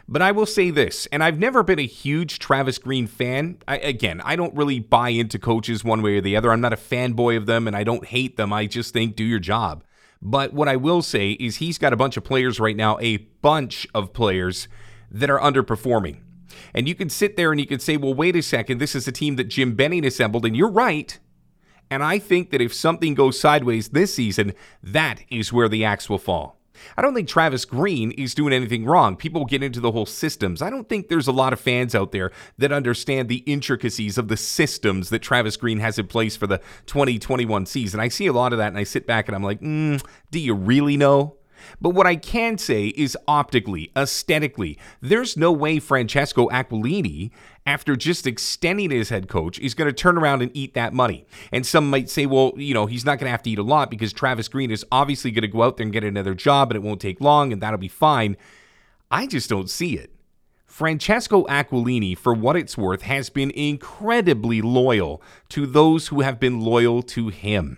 But 0.08 0.22
I 0.22 0.32
will 0.32 0.46
say 0.46 0.70
this, 0.70 1.06
and 1.08 1.22
I've 1.22 1.38
never 1.38 1.64
been 1.64 1.80
a 1.80 1.86
huge 1.86 2.40
Travis 2.40 2.78
Green 2.78 3.08
fan. 3.08 3.58
I, 3.68 3.80
again, 3.80 4.22
I 4.24 4.38
don't 4.38 4.56
really 4.56 4.80
buy 4.80 5.10
into 5.10 5.38
coaches 5.38 5.84
one 5.84 6.02
way 6.02 6.20
or 6.20 6.22
the 6.22 6.38
other. 6.38 6.54
I'm 6.54 6.62
not 6.62 6.72
a 6.72 6.78
fanboy 6.78 7.36
of 7.36 7.46
them, 7.46 7.68
and 7.68 7.76
I 7.76 7.84
don't 7.84 8.06
hate 8.06 8.38
them. 8.38 8.54
I 8.54 8.68
just 8.68 8.94
think 8.94 9.18
do 9.18 9.26
your 9.26 9.40
job. 9.40 9.84
But 10.22 10.54
what 10.54 10.70
I 10.70 10.78
will 10.78 11.02
say 11.02 11.32
is 11.32 11.58
he's 11.58 11.78
got 11.78 11.92
a 11.92 11.98
bunch 11.98 12.16
of 12.16 12.24
players 12.24 12.58
right 12.58 12.78
now, 12.78 12.98
a 13.02 13.18
bunch 13.18 13.86
of 13.94 14.14
players 14.14 14.70
that 15.16 15.30
are 15.30 15.40
underperforming. 15.40 16.18
And 16.74 16.88
you 16.88 16.96
can 16.96 17.10
sit 17.10 17.38
there 17.38 17.52
and 17.52 17.60
you 17.60 17.66
can 17.66 17.80
say, 17.80 17.98
well, 17.98 18.14
wait 18.14 18.36
a 18.36 18.42
second, 18.42 18.78
this 18.78 18.96
is 18.96 19.08
a 19.08 19.12
team 19.12 19.38
that 19.38 19.46
Jim 19.46 19.76
Benning 19.76 20.06
assembled, 20.06 20.46
and 20.46 20.56
you're 20.56 20.70
right. 20.70 21.18
And 21.90 22.04
I 22.04 22.20
think 22.20 22.50
that 22.52 22.62
if 22.62 22.74
something 22.74 23.14
goes 23.14 23.40
sideways 23.40 23.90
this 23.90 24.14
season, 24.14 24.54
that 24.84 25.22
is 25.30 25.54
where 25.54 25.70
the 25.70 25.86
axe 25.86 26.10
will 26.10 26.18
fall. 26.18 26.58
I 26.98 27.02
don't 27.02 27.14
think 27.14 27.30
Travis 27.30 27.64
Green 27.64 28.12
is 28.12 28.36
doing 28.36 28.52
anything 28.52 28.84
wrong. 28.84 29.16
People 29.16 29.46
get 29.46 29.64
into 29.64 29.80
the 29.80 29.92
whole 29.92 30.06
systems. 30.06 30.62
I 30.62 30.70
don't 30.70 30.90
think 30.90 31.08
there's 31.08 31.28
a 31.28 31.32
lot 31.32 31.54
of 31.54 31.60
fans 31.60 31.96
out 31.96 32.12
there 32.12 32.32
that 32.58 32.74
understand 32.74 33.30
the 33.30 33.44
intricacies 33.46 34.18
of 34.18 34.28
the 34.28 34.36
systems 34.36 35.10
that 35.10 35.20
Travis 35.20 35.56
Green 35.56 35.80
has 35.80 35.98
in 35.98 36.08
place 36.08 36.36
for 36.36 36.48
the 36.48 36.60
2021 36.88 37.66
season. 37.66 38.02
I 38.02 38.10
see 38.10 38.28
a 38.28 38.34
lot 38.34 38.52
of 38.52 38.58
that 38.60 38.68
and 38.68 38.78
I 38.78 38.84
sit 38.84 39.08
back 39.08 39.30
and 39.30 39.36
I'm 39.36 39.44
like, 39.44 39.62
mm, 39.62 40.04
do 40.32 40.40
you 40.40 40.54
really 40.54 40.98
know? 40.98 41.38
But 41.82 41.92
what 41.92 42.08
I 42.08 42.16
can 42.16 42.58
say 42.58 42.88
is 42.88 43.18
optically, 43.28 43.92
aesthetically, 43.96 44.78
there's 45.02 45.38
no 45.38 45.52
way 45.52 45.80
Francesco 45.80 46.48
Aquilini, 46.50 47.32
after 47.66 47.96
just 47.96 48.28
extending 48.28 48.92
his 48.92 49.10
head 49.10 49.28
coach, 49.28 49.60
is 49.60 49.74
going 49.74 49.88
to 49.88 49.94
turn 49.94 50.18
around 50.18 50.42
and 50.42 50.52
eat 50.54 50.74
that 50.76 50.94
money. 50.94 51.26
And 51.52 51.66
some 51.66 51.90
might 51.90 52.10
say, 52.10 52.26
well, 52.26 52.54
you 52.58 52.74
know, 52.74 52.86
he's 52.86 53.06
not 53.06 53.18
going 53.20 53.28
to 53.28 53.32
have 53.32 53.44
to 53.44 53.50
eat 53.50 53.60
a 53.60 53.64
lot 53.64 53.90
because 53.90 54.14
Travis 54.14 54.48
Green 54.48 54.72
is 54.72 54.86
obviously 54.92 55.32
going 55.32 55.42
to 55.42 55.48
go 55.48 55.64
out 55.64 55.78
there 55.78 55.86
and 55.86 55.94
get 55.94 56.04
another 56.04 56.36
job 56.36 56.72
and 56.72 56.76
it 56.76 56.88
won't 56.88 57.02
take 57.02 57.20
long 57.20 57.52
and 57.52 57.62
that'll 57.62 57.80
be 57.80 57.88
fine. 57.88 58.38
I 59.10 59.28
just 59.28 59.50
don't 59.50 59.70
see 59.70 59.98
it. 59.98 60.12
Francesco 60.76 61.46
Aquilini, 61.46 62.18
for 62.18 62.34
what 62.34 62.58
it's 62.58 62.78
worth, 62.78 63.04
has 63.04 63.30
been 63.30 63.52
incredibly 63.52 64.62
loyal 64.62 65.22
to 65.50 65.66
those 65.66 66.10
who 66.10 66.20
have 66.20 66.38
been 66.38 66.60
loyal 66.60 67.02
to 67.02 67.30
him. 67.30 67.78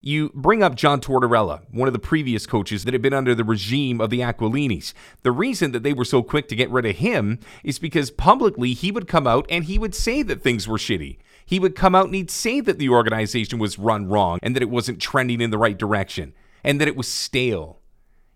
You 0.00 0.30
bring 0.32 0.62
up 0.62 0.76
John 0.76 1.00
Tortorella, 1.00 1.62
one 1.72 1.88
of 1.88 1.92
the 1.92 1.98
previous 1.98 2.46
coaches 2.46 2.84
that 2.84 2.94
had 2.94 3.02
been 3.02 3.12
under 3.12 3.34
the 3.34 3.42
regime 3.42 4.00
of 4.00 4.10
the 4.10 4.20
Aquilinis. 4.20 4.92
The 5.22 5.32
reason 5.32 5.72
that 5.72 5.82
they 5.82 5.92
were 5.92 6.04
so 6.04 6.22
quick 6.22 6.46
to 6.48 6.56
get 6.56 6.70
rid 6.70 6.86
of 6.86 6.96
him 6.96 7.40
is 7.64 7.80
because 7.80 8.12
publicly 8.12 8.74
he 8.74 8.92
would 8.92 9.08
come 9.08 9.26
out 9.26 9.44
and 9.50 9.64
he 9.64 9.76
would 9.76 9.96
say 9.96 10.22
that 10.22 10.40
things 10.40 10.68
were 10.68 10.78
shitty. 10.78 11.18
He 11.44 11.58
would 11.58 11.74
come 11.74 11.96
out 11.96 12.06
and 12.06 12.14
he'd 12.14 12.30
say 12.30 12.60
that 12.60 12.78
the 12.78 12.88
organization 12.88 13.58
was 13.58 13.76
run 13.76 14.06
wrong 14.06 14.38
and 14.40 14.54
that 14.54 14.62
it 14.62 14.70
wasn't 14.70 15.00
trending 15.00 15.40
in 15.40 15.50
the 15.50 15.58
right 15.58 15.76
direction 15.76 16.32
and 16.62 16.80
that 16.80 16.88
it 16.88 16.96
was 16.96 17.08
stale. 17.08 17.80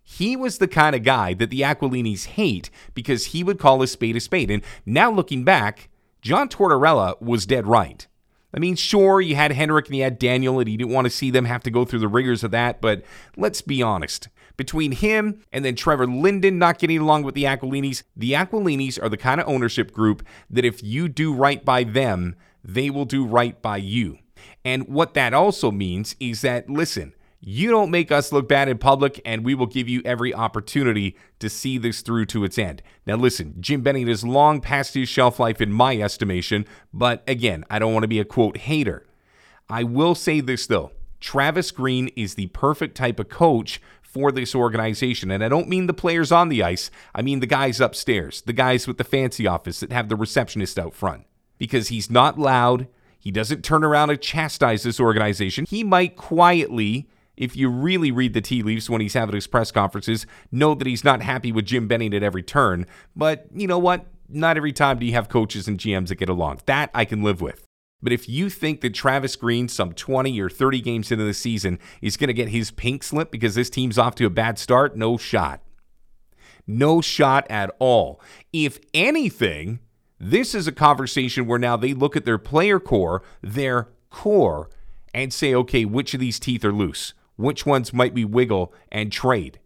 He 0.03 0.35
was 0.35 0.59
the 0.59 0.67
kind 0.67 0.97
of 0.97 1.05
guy 1.05 1.33
that 1.35 1.51
the 1.51 1.61
Aquilinis 1.61 2.27
hate 2.27 2.71
because 2.93 3.27
he 3.27 3.45
would 3.45 3.61
call 3.61 3.83
a 3.83 3.87
spade 3.87 4.17
a 4.17 4.21
spade. 4.21 4.51
And 4.51 4.65
now 4.85 5.13
looking 5.13 5.45
back, 5.45 5.91
John 6.23 6.49
Tortorella 6.49 7.23
was 7.23 7.47
dead 7.47 7.69
right. 7.69 8.09
I 8.55 8.59
mean, 8.59 8.77
sure, 8.77 9.21
you 9.21 9.35
had 9.35 9.53
Henrik 9.53 9.87
and 9.87 9.97
you 9.97 10.03
had 10.03 10.19
Daniel, 10.19 10.59
and 10.61 10.69
you 10.69 10.77
didn't 10.77 10.93
want 10.93 11.07
to 11.07 11.11
see 11.11 11.31
them 11.31 11.47
have 11.47 11.63
to 11.63 11.71
go 11.71 11.85
through 11.85 12.01
the 12.01 12.09
rigors 12.09 12.45
of 12.45 12.51
that, 12.51 12.81
but 12.81 13.03
let's 13.37 13.63
be 13.63 13.83
honest. 13.83 14.29
Between 14.57 14.93
him 14.93 15.43
and 15.53 15.65
then 15.65 15.75
Trevor 15.75 16.07
Linden 16.07 16.59
not 16.59 16.79
getting 16.79 16.99
along 16.99 17.23
with 17.23 17.35
the 17.35 17.45
Aquilinis, 17.45 18.03
the 18.15 18.33
Aquilinis 18.33 19.03
are 19.03 19.09
the 19.09 19.17
kind 19.17 19.41
of 19.41 19.49
ownership 19.49 19.93
group 19.93 20.25
that 20.51 20.65
if 20.65 20.83
you 20.83 21.09
do 21.09 21.33
right 21.33 21.65
by 21.65 21.85
them, 21.85 22.37
they 22.63 22.91
will 22.91 23.07
do 23.07 23.25
right 23.25 23.61
by 23.63 23.79
you. 23.79 24.19
And 24.65 24.87
what 24.89 25.15
that 25.15 25.33
also 25.33 25.71
means 25.71 26.15
is 26.21 26.43
that, 26.43 26.69
listen, 26.69 27.15
you 27.45 27.71
don't 27.71 27.91
make 27.91 28.13
us 28.13 28.31
look 28.31 28.49
bad 28.49 28.69
in 28.69 28.79
public, 28.79 29.21
and 29.25 29.45
we 29.45 29.57
will 29.57 29.67
give 29.67 29.89
you 29.89 30.01
every 30.05 30.33
opportunity 30.33 31.17
to 31.41 31.51
see 31.51 31.77
this 31.77 32.01
through 32.01 32.27
to 32.27 32.45
its 32.45 32.57
end. 32.57 32.83
Now, 33.05 33.17
listen, 33.17 33.57
Jim 33.59 33.83
Benning 33.83 34.07
is 34.07 34.23
long 34.23 34.61
past 34.61 34.95
his 34.95 35.09
shelf 35.09 35.41
life 35.41 35.61
in 35.61 35.73
my 35.73 35.97
estimation, 35.97 36.65
but 36.95 37.25
again, 37.27 37.65
I 37.69 37.81
don't 37.81 37.93
want 37.93 38.05
to 38.05 38.09
be 38.09 38.21
a 38.21 38.25
quote 38.25 38.59
hater. 38.59 39.05
I 39.69 39.83
will 39.83 40.15
say 40.15 40.41
this 40.41 40.67
though 40.67 40.93
Travis 41.19 41.73
Green 41.73 42.09
is 42.15 42.35
the 42.35 42.47
perfect 42.49 42.97
type 42.97 43.19
of 43.19 43.29
coach 43.29 43.81
for 44.03 44.31
this 44.31 44.55
organization. 44.55 45.31
And 45.31 45.43
I 45.43 45.49
don't 45.49 45.69
mean 45.69 45.87
the 45.87 45.95
players 45.95 46.31
on 46.31 46.49
the 46.49 46.63
ice, 46.63 46.93
I 47.13 47.23
mean 47.23 47.41
the 47.41 47.47
guys 47.47 47.81
upstairs, 47.81 48.43
the 48.43 48.53
guys 48.53 48.87
with 48.87 48.99
the 48.99 49.05
fancy 49.05 49.49
office 49.49 49.81
that 49.81 49.91
have 49.91 50.09
the 50.09 50.17
receptionist 50.17 50.79
out 50.79 50.95
front. 50.95 51.25
Because 51.59 51.89
he's 51.89 52.11
not 52.11 52.39
loud, 52.39 52.87
he 53.19 53.31
doesn't 53.33 53.63
turn 53.63 53.83
around 53.83 54.11
and 54.11 54.21
chastise 54.21 54.83
this 54.85 55.01
organization. 55.01 55.65
He 55.69 55.83
might 55.83 56.17
quietly 56.17 57.09
if 57.37 57.57
you 57.57 57.69
really 57.69 58.11
read 58.11 58.35
the 58.35 58.41
tea 58.41 58.63
leaves 58.63 58.91
when 58.91 59.01
he's 59.01 59.15
having 59.15 59.35
his 59.35 59.47
press 59.47 59.71
conferences, 59.71 60.27
know 60.51 60.75
that 60.75 60.87
he's 60.87 61.05
not 61.05 61.23
happy 61.23 61.53
with 61.53 61.67
Jim 61.67 61.89
Benning 61.89 62.15
at 62.15 62.23
every 62.23 62.43
turn. 62.43 62.87
But 63.17 63.47
you 63.55 63.67
know 63.67 63.79
what? 63.79 64.07
Not 64.29 64.57
every 64.57 64.73
time 64.73 64.99
do 64.99 65.07
you 65.07 65.13
have 65.13 65.29
coaches 65.29 65.69
and 65.69 65.79
GMs 65.79 66.09
that 66.09 66.17
get 66.17 66.29
along. 66.29 66.61
That 66.67 66.91
I 66.95 67.05
can 67.05 67.23
live 67.23 67.41
with. 67.41 67.67
But 68.03 68.13
if 68.13 68.29
you 68.29 68.51
think 68.51 68.81
that 68.81 68.95
Travis 68.95 69.37
Green, 69.37 69.69
some 69.69 69.93
20 69.93 70.41
or 70.41 70.51
30 70.51 70.81
games 70.81 71.13
into 71.13 71.25
the 71.25 71.35
season, 71.35 71.79
is 72.01 72.17
going 72.17 72.29
to 72.29 72.35
get 72.35 72.49
his 72.49 72.73
pink 72.73 73.05
slip 73.05 73.31
because 73.31 73.55
this 73.55 73.71
team's 73.71 73.99
off 73.99 74.17
to 74.17 74.27
a 74.27 74.31
bad 74.31 74.59
start, 74.59 74.97
no 74.97 75.17
shot. 75.17 75.63
No 76.67 77.01
shot 77.01 77.47
at 77.49 77.71
all. 77.79 78.21
If 78.53 78.81
anything, 78.93 79.79
this 80.19 80.55
is 80.55 80.67
a 80.67 80.73
conversation 80.73 81.47
where 81.47 81.59
now 81.59 81.77
they 81.77 81.95
look 81.95 82.17
at 82.17 82.25
their 82.25 82.39
player 82.39 82.81
core, 82.81 83.23
their 83.41 83.89
core 84.11 84.69
and 85.15 85.33
say, 85.33 85.55
okay, 85.55 85.85
which 85.85 86.15
of 86.15 86.21
these 86.21 86.41
teeth 86.41 86.65
are 86.65 86.73
loose? 86.73 87.15
Which 87.37 87.67
ones 87.67 87.93
might 87.93 88.15
we 88.15 88.25
wiggle 88.25 88.73
and 88.91 89.11
trade? 89.11 89.59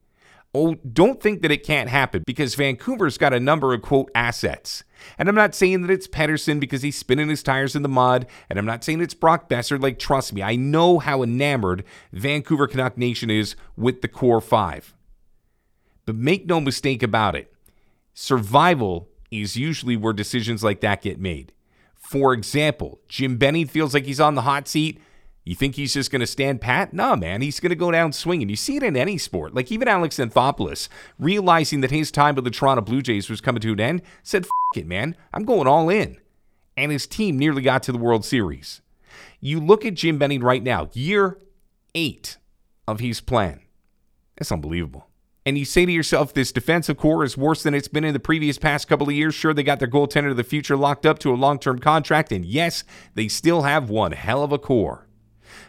Oh, 0.55 0.77
don't 0.91 1.21
think 1.21 1.43
that 1.43 1.51
it 1.51 1.67
can't 1.67 1.91
happen 1.91 2.23
because 2.27 2.55
Vancouver's 2.55 3.19
got 3.19 3.35
a 3.35 3.41
number 3.41 3.75
of 3.75 3.83
quote 3.83 4.11
assets. 4.15 4.85
And 5.19 5.29
I'm 5.29 5.35
not 5.35 5.55
saying 5.55 5.83
that 5.83 5.91
it's 5.91 6.09
Pettersson 6.09 6.59
because 6.61 6.81
he's 6.81 6.97
spinning 6.97 7.29
his 7.29 7.43
tires 7.43 7.77
in 7.77 7.83
the 7.83 7.89
mud, 7.91 8.27
and 8.49 8.59
I'm 8.59 8.65
not 8.65 8.83
saying 8.83 9.03
it's 9.03 9.13
Brock 9.13 9.51
Boeser. 9.51 9.81
Like, 9.81 9.99
trust 9.99 10.33
me, 10.33 10.43
I 10.43 10.57
know 10.57 10.99
how 10.99 11.23
enamored 11.23 11.85
Vancouver 12.13 12.67
Canuck 12.67 12.97
Nation 12.97 13.29
is 13.29 13.55
with 13.77 14.01
the 14.01 14.09
core 14.09 14.41
five. 14.41 14.95
But 16.07 16.17
make 16.17 16.47
no 16.47 16.61
mistake 16.61 17.03
about 17.03 17.35
it, 17.35 17.53
survival 18.15 19.11
is 19.31 19.57
usually 19.57 19.97
where 19.97 20.15
decisions 20.15 20.65
like 20.65 20.81
that 20.81 21.03
get 21.03 21.21
made. 21.21 21.53
For 21.97 22.33
example, 22.33 23.01
Jim 23.09 23.37
Benning 23.37 23.67
feels 23.67 23.93
like 23.93 24.07
he's 24.07 24.21
on 24.21 24.37
the 24.37 24.43
hot 24.43 24.69
seat. 24.69 25.01
You 25.47 25.55
think 25.55 25.77
he's 25.77 25.95
just 25.95 26.11
going 26.11 26.21
to 26.21 26.27
stand 26.27 26.61
pat? 26.61 26.93
Nah, 26.93 27.15
man. 27.15 27.41
He's 27.41 27.61
going 27.61 27.71
to 27.71 27.77
go 27.77 27.93
down 27.93 28.13
swinging. 28.13 28.49
You 28.49 28.57
see 28.57 28.77
it 28.77 28.83
in 28.83 28.97
any 28.97 29.17
sport. 29.17 29.55
Like 29.55 29.71
even 29.71 29.87
Alex 29.87 30.17
Anthopoulos, 30.17 30.89
realizing 31.21 31.83
that 31.83 31.93
his 31.93 32.11
time 32.11 32.35
with 32.35 32.43
the 32.43 32.51
Toronto 32.51 32.83
Blue 32.83 33.01
Jays 33.01 33.31
was 33.31 33.41
coming 33.41 33.63
to 33.63 33.73
an 33.73 33.81
end, 33.81 34.03
said, 34.25 34.43
F 34.43 34.51
it, 34.75 34.89
man. 34.89 35.15
I'm 35.33 35.45
going 35.45 35.69
all 35.69 35.89
in. 35.89 36.17
And 36.77 36.91
his 36.91 37.07
team 37.07 37.39
nearly 37.39 37.63
got 37.63 37.85
to 37.85 37.93
the 37.93 37.99
World 37.99 38.25
Series. 38.25 38.83
You 39.41 39.61
look 39.61 39.85
at 39.85 39.95
Jim 39.95 40.19
Benning 40.19 40.43
right 40.43 40.65
now, 40.65 40.91
year 40.95 41.39
eight 41.95 42.39
of 42.89 42.99
his 42.99 43.21
plan. 43.21 43.61
That's 44.37 44.51
unbelievable. 44.51 45.07
And 45.47 45.57
you 45.57 45.65
say 45.65 45.87
to 45.87 45.93
yourself, 45.93 46.35
this 46.35 46.51
defensive 46.51 46.97
core 46.97 47.23
is 47.23 47.37
worse 47.37 47.63
than 47.63 47.73
it's 47.73 47.87
been 47.87 48.03
in 48.03 48.15
the 48.15 48.19
previous 48.19 48.59
past 48.59 48.89
couple 48.89 49.09
of 49.09 49.15
years. 49.15 49.33
Sure, 49.33 49.55
they 49.55 49.63
got 49.63 49.79
their 49.79 49.87
goaltender 49.87 50.33
of 50.33 50.37
the 50.37 50.43
future 50.43 50.77
locked 50.77 51.07
up 51.07 51.21
to 51.21 51.33
a 51.33 51.37
long 51.37 51.61
term 51.61 51.79
contract. 51.79 52.33
And 52.33 52.45
yes, 52.45 52.83
they 53.15 53.29
still 53.29 53.63
have 53.63 53.89
one 53.89 54.11
hell 54.11 54.43
of 54.43 54.51
a 54.51 54.59
core. 54.59 55.06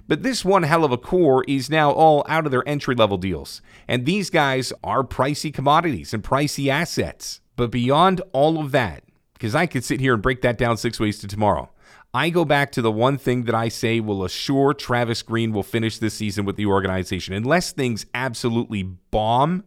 But 0.08 0.24
this 0.24 0.46
one 0.46 0.63
hell 0.63 0.84
of 0.84 0.91
a 0.91 0.98
core 0.98 1.44
is 1.48 1.70
now 1.70 1.91
all 1.91 2.25
out 2.27 2.46
of 2.46 2.51
their 2.51 2.67
entry 2.67 2.96
level 2.96 3.17
deals. 3.17 3.62
And 3.88 4.06
these 4.06 4.29
guys 4.29 4.74
are 4.84 5.03
pricey 5.03 5.53
commodities 5.53 6.13
and 6.13 6.24
pricey 6.24 6.70
assets. 6.70 7.41
But 7.56 7.72
beyond 7.72 8.22
all 8.34 8.60
of 8.60 8.72
that, 8.72 9.03
because 9.34 9.56
I 9.56 9.65
could 9.65 9.84
sit 9.84 10.00
here 10.00 10.13
and 10.13 10.22
break 10.22 10.41
that 10.41 10.58
down 10.58 10.77
six 10.77 11.00
ways 11.00 11.20
to 11.20 11.27
tomorrow, 11.27 11.70
I 12.13 12.29
go 12.29 12.46
back 12.46 12.72
to 12.72 12.82
the 12.82 12.91
one 12.91 13.17
thing 13.17 13.44
that 13.44 13.56
I 13.56 13.67
say 13.67 14.00
will 14.00 14.24
assure 14.24 14.74
Travis 14.74 15.22
Green 15.22 15.51
will 15.51 15.63
finish 15.63 16.00
this 16.00 16.13
season 16.13 16.46
with 16.46 16.56
the 16.56 16.65
organization. 16.65 17.34
Unless 17.34 17.74
things 17.74 18.06
absolutely 18.13 18.84
bomb, 18.84 19.63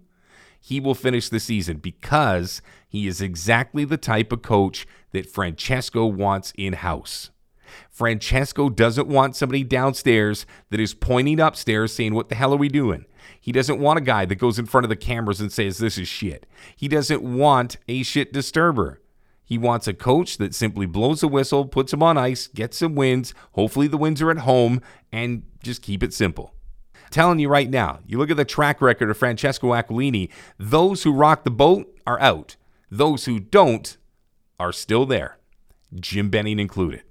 he 0.60 0.80
will 0.80 0.94
finish 0.94 1.28
the 1.28 1.40
season 1.40 1.78
because 1.78 2.60
he 2.88 3.06
is 3.06 3.20
exactly 3.20 3.84
the 3.84 3.96
type 3.96 4.32
of 4.32 4.42
coach 4.42 4.86
that 5.12 5.30
Francesco 5.30 6.06
wants 6.06 6.52
in 6.56 6.74
house. 6.74 7.30
Francesco 7.90 8.68
doesn't 8.68 9.08
want 9.08 9.36
somebody 9.36 9.64
downstairs 9.64 10.46
that 10.70 10.80
is 10.80 10.94
pointing 10.94 11.40
upstairs 11.40 11.92
saying, 11.92 12.14
What 12.14 12.28
the 12.28 12.34
hell 12.34 12.54
are 12.54 12.58
we 12.58 12.68
doing? 12.68 13.06
He 13.40 13.52
doesn't 13.52 13.80
want 13.80 13.98
a 13.98 14.02
guy 14.02 14.24
that 14.24 14.36
goes 14.36 14.58
in 14.58 14.66
front 14.66 14.84
of 14.84 14.90
the 14.90 14.96
cameras 14.96 15.40
and 15.40 15.52
says, 15.52 15.78
This 15.78 15.98
is 15.98 16.08
shit. 16.08 16.46
He 16.76 16.88
doesn't 16.88 17.22
want 17.22 17.76
a 17.88 18.02
shit 18.02 18.32
disturber. 18.32 19.00
He 19.44 19.58
wants 19.58 19.88
a 19.88 19.94
coach 19.94 20.38
that 20.38 20.54
simply 20.54 20.86
blows 20.86 21.24
a 21.24 21.28
whistle, 21.28 21.64
puts 21.64 21.92
him 21.92 22.04
on 22.04 22.16
ice, 22.16 22.46
gets 22.46 22.78
some 22.78 22.94
wins. 22.94 23.34
Hopefully, 23.52 23.88
the 23.88 23.96
wins 23.96 24.22
are 24.22 24.30
at 24.30 24.38
home, 24.38 24.80
and 25.10 25.42
just 25.62 25.82
keep 25.82 26.02
it 26.04 26.14
simple. 26.14 26.54
telling 27.10 27.40
you 27.40 27.48
right 27.48 27.68
now, 27.68 27.98
you 28.06 28.16
look 28.16 28.30
at 28.30 28.36
the 28.36 28.44
track 28.44 28.80
record 28.80 29.10
of 29.10 29.16
Francesco 29.16 29.72
Aquilini, 29.72 30.30
those 30.56 31.02
who 31.02 31.12
rock 31.12 31.42
the 31.42 31.50
boat 31.50 31.92
are 32.06 32.20
out. 32.20 32.54
Those 32.92 33.24
who 33.24 33.40
don't 33.40 33.96
are 34.60 34.72
still 34.72 35.06
there, 35.06 35.38
Jim 35.98 36.28
Benning 36.30 36.60
included. 36.60 37.02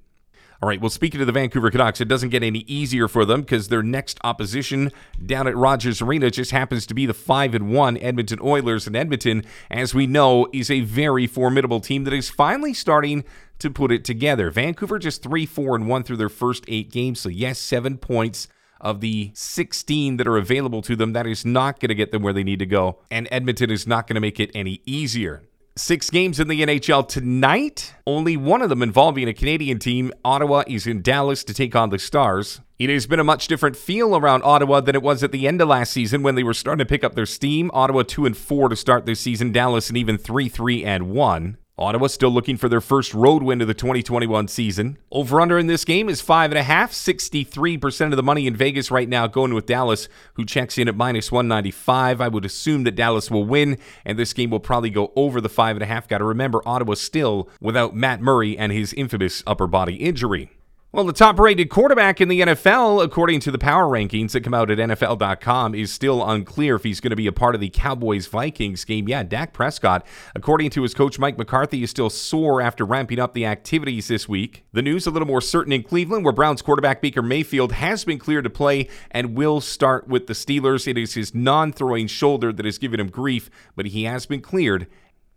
All 0.62 0.68
right, 0.68 0.82
well, 0.82 0.90
speaking 0.90 1.22
of 1.22 1.28
the 1.28 1.32
Vancouver 1.32 1.72
Canucks, 1.72 2.02
it 2.02 2.10
doesn't 2.10 2.30
get 2.30 2.44
any 2.44 2.60
easier 2.68 3.08
for 3.08 3.24
them 3.24 3.42
because 3.42 3.70
their 3.70 3.82
next 3.82 4.20
opposition 4.26 4.92
down 5.26 5.48
at 5.48 5.56
Rogers 5.56 6.02
Arena 6.02 6.30
just 6.30 6.52
happens 6.52 6.86
to 6.88 6.94
be 6.94 7.06
the 7.06 7.14
5 7.14 7.56
and 7.56 7.72
1 7.72 7.98
Edmonton 8.00 8.40
Oilers. 8.44 8.86
And 8.86 8.94
Edmonton, 8.94 9.46
as 9.72 9.94
we 9.94 10.06
know, 10.06 10.50
is 10.52 10.70
a 10.70 10.82
very 10.82 11.28
formidable 11.28 11.80
team 11.80 12.04
that 12.04 12.14
is 12.14 12.30
finally 12.30 12.74
starting 12.74 13.24
to 13.60 13.70
put 13.70 13.90
it 13.90 14.04
together. 14.04 14.52
Vancouver 14.52 15.00
just 15.00 15.24
3 15.24 15.46
4 15.46 15.78
and 15.78 15.88
1 15.88 16.04
through 16.04 16.18
their 16.18 16.28
first 16.28 16.66
eight 16.68 16.92
games. 16.92 17.22
So, 17.22 17.30
yes, 17.30 17.58
seven 17.58 17.98
points 17.98 18.50
of 18.82 19.00
the 19.00 19.32
16 19.36 20.18
that 20.18 20.28
are 20.28 20.38
available 20.38 20.82
to 20.82 20.98
them. 20.98 21.14
That 21.14 21.26
is 21.26 21.46
not 21.46 21.80
going 21.80 21.90
to 21.90 21.96
get 21.96 22.12
them 22.12 22.22
where 22.22 22.34
they 22.34 22.44
need 22.44 22.60
to 22.60 22.66
go. 22.66 23.00
And 23.10 23.30
Edmonton 23.32 23.72
is 23.72 23.88
not 23.88 24.08
going 24.08 24.16
to 24.16 24.22
make 24.22 24.42
it 24.42 24.52
any 24.54 24.82
easier. 24.86 25.44
Six 25.80 26.10
games 26.10 26.42
in 26.42 26.50
the 26.50 26.62
NHL 26.62 27.08
tonight, 27.08 27.94
only 28.06 28.36
one 28.36 28.62
of 28.62 28.68
them 28.68 28.84
involving 28.84 29.30
a 29.30 29.34
Canadian 29.34 29.80
team. 29.80 30.12
Ottawa 30.26 30.64
is 30.68 30.86
in 30.86 31.02
Dallas 31.02 31.42
to 31.46 31.54
take 31.54 31.74
on 31.74 31.90
the 31.90 31.98
Stars. 31.98 32.60
It 32.78 32.90
has 32.90 33.08
been 33.08 33.22
a 33.22 33.24
much 33.24 33.48
different 33.48 33.78
feel 33.78 34.14
around 34.18 34.44
Ottawa 34.44 34.82
than 34.82 34.94
it 34.94 35.02
was 35.02 35.24
at 35.24 35.32
the 35.32 35.48
end 35.48 35.62
of 35.62 35.70
last 35.70 35.94
season 35.94 36.22
when 36.22 36.36
they 36.36 36.44
were 36.44 36.54
starting 36.54 36.86
to 36.86 36.90
pick 36.90 37.06
up 37.06 37.16
their 37.16 37.26
steam. 37.26 37.72
Ottawa 37.74 38.04
2 38.04 38.26
and 38.26 38.36
4 38.36 38.68
to 38.68 38.76
start 38.76 39.06
this 39.06 39.22
season, 39.22 39.54
Dallas 39.54 39.88
and 39.88 39.98
even 39.98 40.18
3 40.18 40.50
3 40.50 40.84
and 40.84 41.12
1. 41.12 41.58
Ottawa 41.80 42.08
still 42.08 42.30
looking 42.30 42.58
for 42.58 42.68
their 42.68 42.82
first 42.82 43.14
road 43.14 43.42
win 43.42 43.62
of 43.62 43.68
the 43.68 43.74
2021 43.74 44.50
season. 44.50 44.98
Over 45.14 45.40
under 45.40 45.58
in 45.58 45.68
this 45.68 45.86
game 45.86 46.10
is 46.10 46.20
five 46.20 46.52
and 46.52 46.60
a 46.60 46.64
half. 46.64 46.92
63% 46.92 48.12
of 48.12 48.18
the 48.18 48.24
money 48.24 48.48
in 48.48 48.56
Vegas 48.56 48.92
right 48.92 49.08
now 49.08 49.28
going 49.28 49.54
with 49.54 49.66
Dallas, 49.66 50.10
who 50.34 50.44
checks 50.46 50.78
in 50.78 50.90
at 50.90 50.98
minus 50.98 51.32
195. 51.32 52.20
I 52.20 52.28
would 52.28 52.44
assume 52.44 52.84
that 52.84 52.96
Dallas 52.96 53.32
will 53.32 53.46
win, 53.46 53.78
and 54.04 54.20
this 54.20 54.34
game 54.34 54.50
will 54.50 54.60
probably 54.60 54.90
go 54.90 55.14
over 55.16 55.40
the 55.40 55.48
five 55.48 55.78
and 55.78 55.84
a 55.84 55.86
half. 55.86 56.10
Got 56.10 56.18
to 56.18 56.26
remember, 56.26 56.62
Ottawa 56.66 56.96
still 56.96 57.48
without 57.62 57.96
Matt 57.96 58.22
Murray 58.22 58.58
and 58.58 58.74
his 58.74 58.92
infamous 58.92 59.42
upper 59.48 59.66
body 59.66 59.96
injury. 59.96 60.52
Well, 60.92 61.04
the 61.04 61.14
top 61.14 61.38
rated 61.38 61.70
quarterback 61.70 62.20
in 62.20 62.30
the 62.30 62.42
NFL, 62.42 63.04
according 63.04 63.42
to 63.42 63.52
the 63.52 63.60
power 63.60 63.86
rankings 63.86 64.32
that 64.32 64.44
come 64.44 64.56
out 64.56 64.72
at 64.72 64.80
NFL.com, 64.80 65.76
is 65.76 65.94
still 65.94 66.28
unclear 66.28 66.78
if 66.78 66.84
he's 66.84 67.00
going 67.00 67.12
to 67.12 67.16
be 67.16 67.28
a 67.28 67.32
part 67.32 67.54
of 67.54 67.62
the 67.62 67.70
Cowboys 67.70 68.26
Vikings 68.26 68.86
game. 68.86 69.08
Yeah, 69.08 69.22
Dak 69.22 69.54
Prescott, 69.54 70.04
according 70.34 70.72
to 70.72 70.82
his 70.82 70.96
coach 70.96 71.20
Mike 71.20 71.38
McCarthy, 71.38 71.84
is 71.84 71.92
still 71.92 72.10
sore 72.10 72.60
after 72.60 72.86
ramping 72.86 73.20
up 73.20 73.36
the 73.36 73.46
activities 73.46 74.08
this 74.08 74.28
week. 74.28 74.66
The 74.74 74.82
news 74.82 75.06
a 75.06 75.12
little 75.12 75.28
more 75.28 75.42
certain 75.42 75.74
in 75.74 75.84
Cleveland, 75.84 76.26
where 76.26 76.34
Browns 76.34 76.64
quarterback 76.64 77.04
Baker 77.04 77.22
Mayfield 77.22 77.74
has 77.74 78.04
been 78.04 78.18
cleared 78.18 78.46
to 78.46 78.50
play 78.50 78.90
and 79.12 79.38
will 79.38 79.62
start 79.62 80.08
with 80.08 80.26
the 80.26 80.34
Steelers. 80.34 80.88
It 80.88 80.98
is 80.98 81.14
his 81.14 81.36
non 81.36 81.72
throwing 81.72 82.08
shoulder 82.08 82.52
that 82.52 82.66
has 82.66 82.80
given 82.80 83.00
him 83.00 83.12
grief, 83.12 83.52
but 83.76 83.86
he 83.86 84.06
has 84.06 84.26
been 84.26 84.42
cleared 84.42 84.88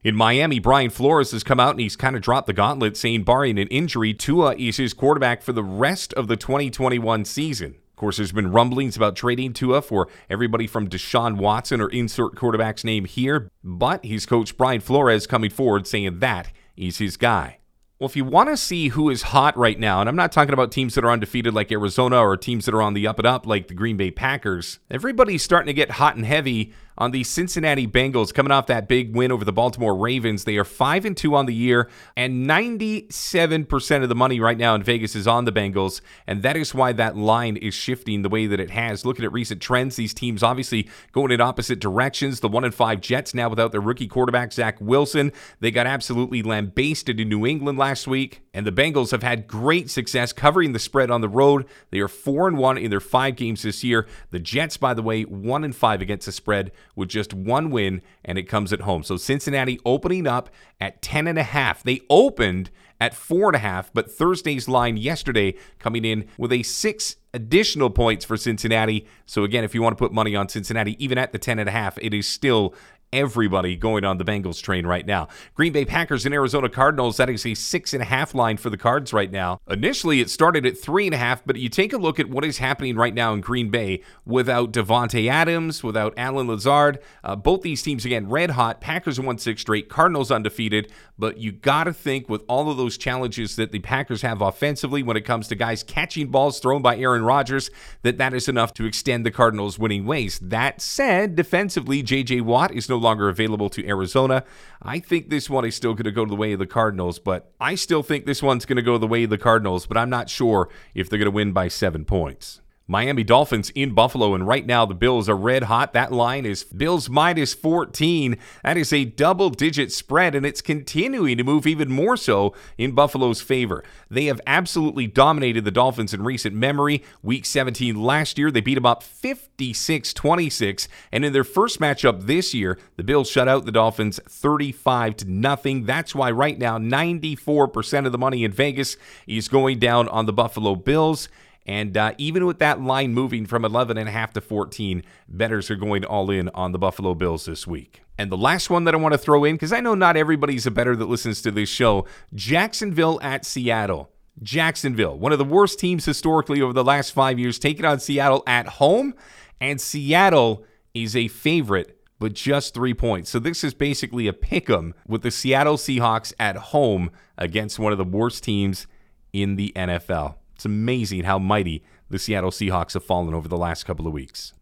in 0.04 0.16
Miami, 0.16 0.58
Brian 0.58 0.90
Flores 0.90 1.30
has 1.30 1.44
come 1.44 1.60
out 1.60 1.70
and 1.70 1.80
he's 1.80 1.94
kind 1.94 2.16
of 2.16 2.22
dropped 2.22 2.48
the 2.48 2.52
gauntlet, 2.52 2.96
saying, 2.96 3.22
barring 3.22 3.56
an 3.56 3.68
injury, 3.68 4.12
Tua 4.12 4.56
is 4.56 4.76
his 4.76 4.94
quarterback 4.94 5.42
for 5.42 5.52
the 5.52 5.62
rest 5.62 6.12
of 6.14 6.26
the 6.26 6.36
2021 6.36 7.24
season. 7.24 7.76
Of 7.90 7.96
course, 7.96 8.16
there's 8.16 8.32
been 8.32 8.50
rumblings 8.50 8.96
about 8.96 9.14
trading 9.14 9.52
Tua 9.52 9.80
for 9.80 10.08
everybody 10.28 10.66
from 10.66 10.88
Deshaun 10.88 11.36
Watson 11.36 11.80
or 11.80 11.88
insert 11.88 12.34
quarterback's 12.34 12.82
name 12.82 13.04
here, 13.04 13.48
but 13.62 14.04
he's 14.04 14.26
coach 14.26 14.56
Brian 14.56 14.80
Flores 14.80 15.28
coming 15.28 15.50
forward 15.50 15.86
saying 15.86 16.18
that 16.18 16.50
is 16.76 16.98
his 16.98 17.16
guy. 17.16 17.58
Well, 18.00 18.08
if 18.08 18.16
you 18.16 18.24
want 18.24 18.48
to 18.48 18.56
see 18.56 18.88
who 18.88 19.08
is 19.10 19.22
hot 19.22 19.56
right 19.56 19.78
now, 19.78 20.00
and 20.00 20.08
I'm 20.08 20.16
not 20.16 20.32
talking 20.32 20.52
about 20.52 20.72
teams 20.72 20.96
that 20.96 21.04
are 21.04 21.12
undefeated 21.12 21.54
like 21.54 21.70
Arizona 21.70 22.16
or 22.16 22.36
teams 22.36 22.64
that 22.64 22.74
are 22.74 22.82
on 22.82 22.94
the 22.94 23.06
up 23.06 23.20
and 23.20 23.26
up 23.28 23.46
like 23.46 23.68
the 23.68 23.74
Green 23.74 23.96
Bay 23.96 24.10
Packers, 24.10 24.80
everybody's 24.90 25.44
starting 25.44 25.68
to 25.68 25.72
get 25.72 25.92
hot 25.92 26.16
and 26.16 26.26
heavy 26.26 26.72
on 26.98 27.10
the 27.10 27.24
Cincinnati 27.24 27.86
Bengals 27.86 28.32
coming 28.32 28.52
off 28.52 28.66
that 28.66 28.88
big 28.88 29.14
win 29.14 29.32
over 29.32 29.44
the 29.44 29.52
Baltimore 29.52 29.96
Ravens. 29.96 30.44
They 30.44 30.56
are 30.56 30.64
5 30.64 31.04
and 31.04 31.16
2 31.16 31.34
on 31.34 31.46
the 31.46 31.54
year 31.54 31.88
and 32.16 32.46
97% 32.46 34.02
of 34.02 34.08
the 34.08 34.14
money 34.14 34.40
right 34.40 34.58
now 34.58 34.74
in 34.74 34.82
Vegas 34.82 35.16
is 35.16 35.26
on 35.26 35.44
the 35.44 35.52
Bengals, 35.52 36.00
and 36.26 36.42
that 36.42 36.56
is 36.56 36.74
why 36.74 36.92
that 36.92 37.16
line 37.16 37.56
is 37.56 37.74
shifting 37.74 38.22
the 38.22 38.28
way 38.28 38.46
that 38.46 38.60
it 38.60 38.70
has. 38.70 39.04
Looking 39.04 39.24
at 39.24 39.32
recent 39.32 39.60
trends, 39.60 39.96
these 39.96 40.14
teams 40.14 40.42
obviously 40.42 40.88
going 41.12 41.30
in 41.30 41.40
opposite 41.40 41.80
directions. 41.80 42.40
The 42.40 42.48
1 42.48 42.64
and 42.64 42.74
5 42.74 43.00
Jets 43.00 43.34
now 43.34 43.48
without 43.48 43.72
their 43.72 43.80
rookie 43.80 44.08
quarterback 44.08 44.52
Zach 44.52 44.80
Wilson. 44.80 45.32
They 45.60 45.70
got 45.70 45.86
absolutely 45.86 46.42
lambasted 46.42 47.18
in 47.20 47.28
New 47.28 47.46
England 47.46 47.78
last 47.78 48.06
week, 48.06 48.41
and 48.54 48.66
the 48.66 48.72
Bengals 48.72 49.10
have 49.10 49.22
had 49.22 49.46
great 49.46 49.90
success 49.90 50.32
covering 50.32 50.72
the 50.72 50.78
spread 50.78 51.10
on 51.10 51.20
the 51.20 51.28
road. 51.28 51.66
They 51.90 52.00
are 52.00 52.08
4 52.08 52.48
and 52.48 52.58
1 52.58 52.78
in 52.78 52.90
their 52.90 53.00
5 53.00 53.36
games 53.36 53.62
this 53.62 53.82
year. 53.82 54.06
The 54.30 54.38
Jets 54.38 54.76
by 54.76 54.94
the 54.94 55.02
way, 55.02 55.22
1 55.22 55.64
and 55.64 55.74
5 55.74 56.02
against 56.02 56.26
the 56.26 56.32
spread 56.32 56.72
with 56.94 57.08
just 57.08 57.32
one 57.32 57.70
win, 57.70 58.02
and 58.24 58.38
it 58.38 58.48
comes 58.48 58.72
at 58.72 58.82
home. 58.82 59.02
So 59.02 59.16
Cincinnati 59.16 59.80
opening 59.84 60.26
up 60.26 60.50
at 60.80 61.02
10 61.02 61.26
and 61.26 61.38
a 61.38 61.44
half. 61.44 61.82
They 61.82 62.00
opened 62.10 62.70
at 63.02 63.14
four 63.14 63.48
and 63.48 63.56
a 63.56 63.58
half, 63.58 63.92
but 63.92 64.08
Thursday's 64.08 64.68
line 64.68 64.96
yesterday 64.96 65.56
coming 65.80 66.04
in 66.04 66.28
with 66.38 66.52
a 66.52 66.62
six 66.62 67.16
additional 67.34 67.90
points 67.90 68.24
for 68.24 68.36
Cincinnati. 68.36 69.08
So 69.26 69.42
again, 69.42 69.64
if 69.64 69.74
you 69.74 69.82
want 69.82 69.98
to 69.98 70.00
put 70.00 70.12
money 70.12 70.36
on 70.36 70.48
Cincinnati, 70.48 71.02
even 71.04 71.18
at 71.18 71.32
the 71.32 71.38
10 71.38 71.58
and 71.58 71.68
a 71.68 71.72
half, 71.72 71.98
it 72.00 72.14
is 72.14 72.28
still 72.28 72.74
everybody 73.12 73.76
going 73.76 74.04
on 74.04 74.18
the 74.18 74.24
Bengals 74.24 74.62
train 74.62 74.86
right 74.86 75.06
now. 75.06 75.28
Green 75.54 75.72
Bay 75.72 75.84
Packers 75.84 76.24
and 76.24 76.34
Arizona 76.34 76.68
Cardinals, 76.68 77.18
that 77.18 77.28
is 77.28 77.44
a 77.44 77.54
six 77.54 77.92
and 77.92 78.02
a 78.02 78.06
half 78.06 78.34
line 78.34 78.56
for 78.56 78.70
the 78.70 78.76
Cards 78.76 79.12
right 79.12 79.30
now. 79.30 79.60
Initially, 79.68 80.20
it 80.20 80.30
started 80.30 80.64
at 80.64 80.78
three 80.78 81.06
and 81.06 81.14
a 81.14 81.18
half, 81.18 81.44
but 81.44 81.56
you 81.56 81.68
take 81.68 81.92
a 81.92 81.98
look 81.98 82.18
at 82.18 82.30
what 82.30 82.44
is 82.44 82.58
happening 82.58 82.96
right 82.96 83.14
now 83.14 83.32
in 83.34 83.40
Green 83.40 83.70
Bay 83.70 84.02
without 84.24 84.72
Davante 84.72 85.28
Adams, 85.28 85.82
without 85.82 86.14
Allen 86.16 86.48
Lazard. 86.48 86.98
Uh, 87.22 87.36
both 87.36 87.62
these 87.62 87.82
teams, 87.82 88.04
again, 88.04 88.28
red 88.28 88.50
hot. 88.50 88.80
Packers 88.80 89.20
won 89.20 89.38
six 89.38 89.60
straight, 89.60 89.88
Cardinals 89.88 90.30
undefeated, 90.30 90.90
but 91.18 91.38
you 91.38 91.52
got 91.52 91.84
to 91.84 91.92
think 91.92 92.28
with 92.28 92.42
all 92.48 92.70
of 92.70 92.76
those 92.76 92.96
challenges 92.96 93.56
that 93.56 93.72
the 93.72 93.80
Packers 93.80 94.22
have 94.22 94.40
offensively 94.40 95.02
when 95.02 95.16
it 95.16 95.24
comes 95.24 95.48
to 95.48 95.54
guys 95.54 95.82
catching 95.82 96.28
balls 96.28 96.60
thrown 96.60 96.80
by 96.80 96.96
Aaron 96.96 97.24
Rodgers, 97.24 97.70
that 98.02 98.18
that 98.18 98.32
is 98.32 98.48
enough 98.48 98.72
to 98.74 98.84
extend 98.84 99.26
the 99.26 99.30
Cardinals' 99.30 99.78
winning 99.78 100.06
ways. 100.06 100.38
That 100.40 100.80
said, 100.80 101.36
defensively, 101.36 102.02
J.J. 102.02 102.40
Watt 102.40 102.72
is 102.72 102.88
no 102.88 103.01
longer 103.02 103.28
available 103.28 103.68
to 103.68 103.86
Arizona. 103.86 104.44
I 104.80 104.98
think 104.98 105.28
this 105.28 105.50
one 105.50 105.66
is 105.66 105.74
still 105.74 105.92
going 105.92 106.04
to 106.04 106.10
go 106.10 106.24
the 106.24 106.34
way 106.34 106.54
of 106.54 106.58
the 106.58 106.66
Cardinals, 106.66 107.18
but 107.18 107.52
I 107.60 107.74
still 107.74 108.02
think 108.02 108.24
this 108.24 108.42
one's 108.42 108.64
going 108.64 108.76
to 108.76 108.82
go 108.82 108.96
the 108.96 109.06
way 109.06 109.24
of 109.24 109.30
the 109.30 109.36
Cardinals, 109.36 109.86
but 109.86 109.98
I'm 109.98 110.08
not 110.08 110.30
sure 110.30 110.70
if 110.94 111.10
they're 111.10 111.18
going 111.18 111.26
to 111.26 111.30
win 111.30 111.52
by 111.52 111.68
seven 111.68 112.06
points. 112.06 112.61
Miami 112.86 113.22
Dolphins 113.22 113.70
in 113.70 113.94
Buffalo, 113.94 114.34
and 114.34 114.46
right 114.46 114.66
now 114.66 114.84
the 114.84 114.94
Bills 114.94 115.28
are 115.28 115.36
red 115.36 115.64
hot. 115.64 115.92
That 115.92 116.12
line 116.12 116.44
is 116.44 116.64
Bills 116.64 117.08
minus 117.08 117.54
14. 117.54 118.36
That 118.64 118.76
is 118.76 118.92
a 118.92 119.04
double 119.04 119.50
digit 119.50 119.92
spread, 119.92 120.34
and 120.34 120.44
it's 120.44 120.60
continuing 120.60 121.38
to 121.38 121.44
move 121.44 121.66
even 121.66 121.90
more 121.90 122.16
so 122.16 122.54
in 122.76 122.92
Buffalo's 122.92 123.40
favor. 123.40 123.84
They 124.10 124.26
have 124.26 124.40
absolutely 124.46 125.06
dominated 125.06 125.64
the 125.64 125.70
Dolphins 125.70 126.12
in 126.12 126.22
recent 126.22 126.54
memory. 126.54 127.02
Week 127.22 127.46
17 127.46 128.02
last 128.02 128.36
year, 128.36 128.50
they 128.50 128.60
beat 128.60 128.74
them 128.74 128.86
up 128.86 129.02
56 129.02 130.12
26, 130.12 130.88
and 131.12 131.24
in 131.24 131.32
their 131.32 131.44
first 131.44 131.80
matchup 131.80 132.26
this 132.26 132.52
year, 132.52 132.78
the 132.96 133.04
Bills 133.04 133.30
shut 133.30 133.48
out 133.48 133.64
the 133.64 133.72
Dolphins 133.72 134.20
35 134.28 135.16
to 135.18 135.30
nothing. 135.30 135.84
That's 135.84 136.14
why 136.14 136.30
right 136.30 136.58
now 136.58 136.78
94% 136.78 138.06
of 138.06 138.12
the 138.12 138.18
money 138.18 138.44
in 138.44 138.52
Vegas 138.52 138.96
is 139.26 139.48
going 139.48 139.78
down 139.78 140.08
on 140.08 140.26
the 140.26 140.32
Buffalo 140.32 140.74
Bills. 140.74 141.28
And 141.66 141.96
uh, 141.96 142.12
even 142.18 142.44
with 142.44 142.58
that 142.58 142.80
line 142.80 143.14
moving 143.14 143.46
from 143.46 143.62
11.5 143.62 144.32
to 144.32 144.40
14, 144.40 145.02
bettors 145.28 145.70
are 145.70 145.76
going 145.76 146.04
all 146.04 146.30
in 146.30 146.48
on 146.50 146.72
the 146.72 146.78
Buffalo 146.78 147.14
Bills 147.14 147.44
this 147.44 147.66
week. 147.66 148.02
And 148.18 148.30
the 148.30 148.36
last 148.36 148.68
one 148.68 148.84
that 148.84 148.94
I 148.94 148.98
want 148.98 149.12
to 149.12 149.18
throw 149.18 149.44
in, 149.44 149.54
because 149.54 149.72
I 149.72 149.80
know 149.80 149.94
not 149.94 150.16
everybody's 150.16 150.66
a 150.66 150.70
better 150.70 150.96
that 150.96 151.08
listens 151.08 151.40
to 151.42 151.50
this 151.50 151.68
show 151.68 152.06
Jacksonville 152.34 153.20
at 153.22 153.44
Seattle. 153.44 154.10
Jacksonville, 154.42 155.18
one 155.18 155.32
of 155.32 155.38
the 155.38 155.44
worst 155.44 155.78
teams 155.78 156.04
historically 156.04 156.62
over 156.62 156.72
the 156.72 156.84
last 156.84 157.10
five 157.12 157.38
years, 157.38 157.58
taking 157.58 157.84
on 157.84 158.00
Seattle 158.00 158.42
at 158.46 158.66
home. 158.66 159.14
And 159.60 159.80
Seattle 159.80 160.64
is 160.94 161.14
a 161.14 161.28
favorite, 161.28 162.00
but 162.18 162.32
just 162.32 162.74
three 162.74 162.94
points. 162.94 163.30
So 163.30 163.38
this 163.38 163.62
is 163.62 163.74
basically 163.74 164.26
a 164.26 164.32
pick 164.32 164.68
'em 164.68 164.94
with 165.06 165.22
the 165.22 165.30
Seattle 165.30 165.76
Seahawks 165.76 166.32
at 166.40 166.56
home 166.56 167.10
against 167.38 167.78
one 167.78 167.92
of 167.92 167.98
the 167.98 168.04
worst 168.04 168.42
teams 168.42 168.86
in 169.32 169.56
the 169.56 169.72
NFL. 169.76 170.36
It's 170.62 170.66
amazing 170.66 171.24
how 171.24 171.40
mighty 171.40 171.82
the 172.08 172.20
Seattle 172.20 172.52
Seahawks 172.52 172.94
have 172.94 173.02
fallen 173.02 173.34
over 173.34 173.48
the 173.48 173.56
last 173.56 173.82
couple 173.82 174.06
of 174.06 174.12
weeks. 174.12 174.52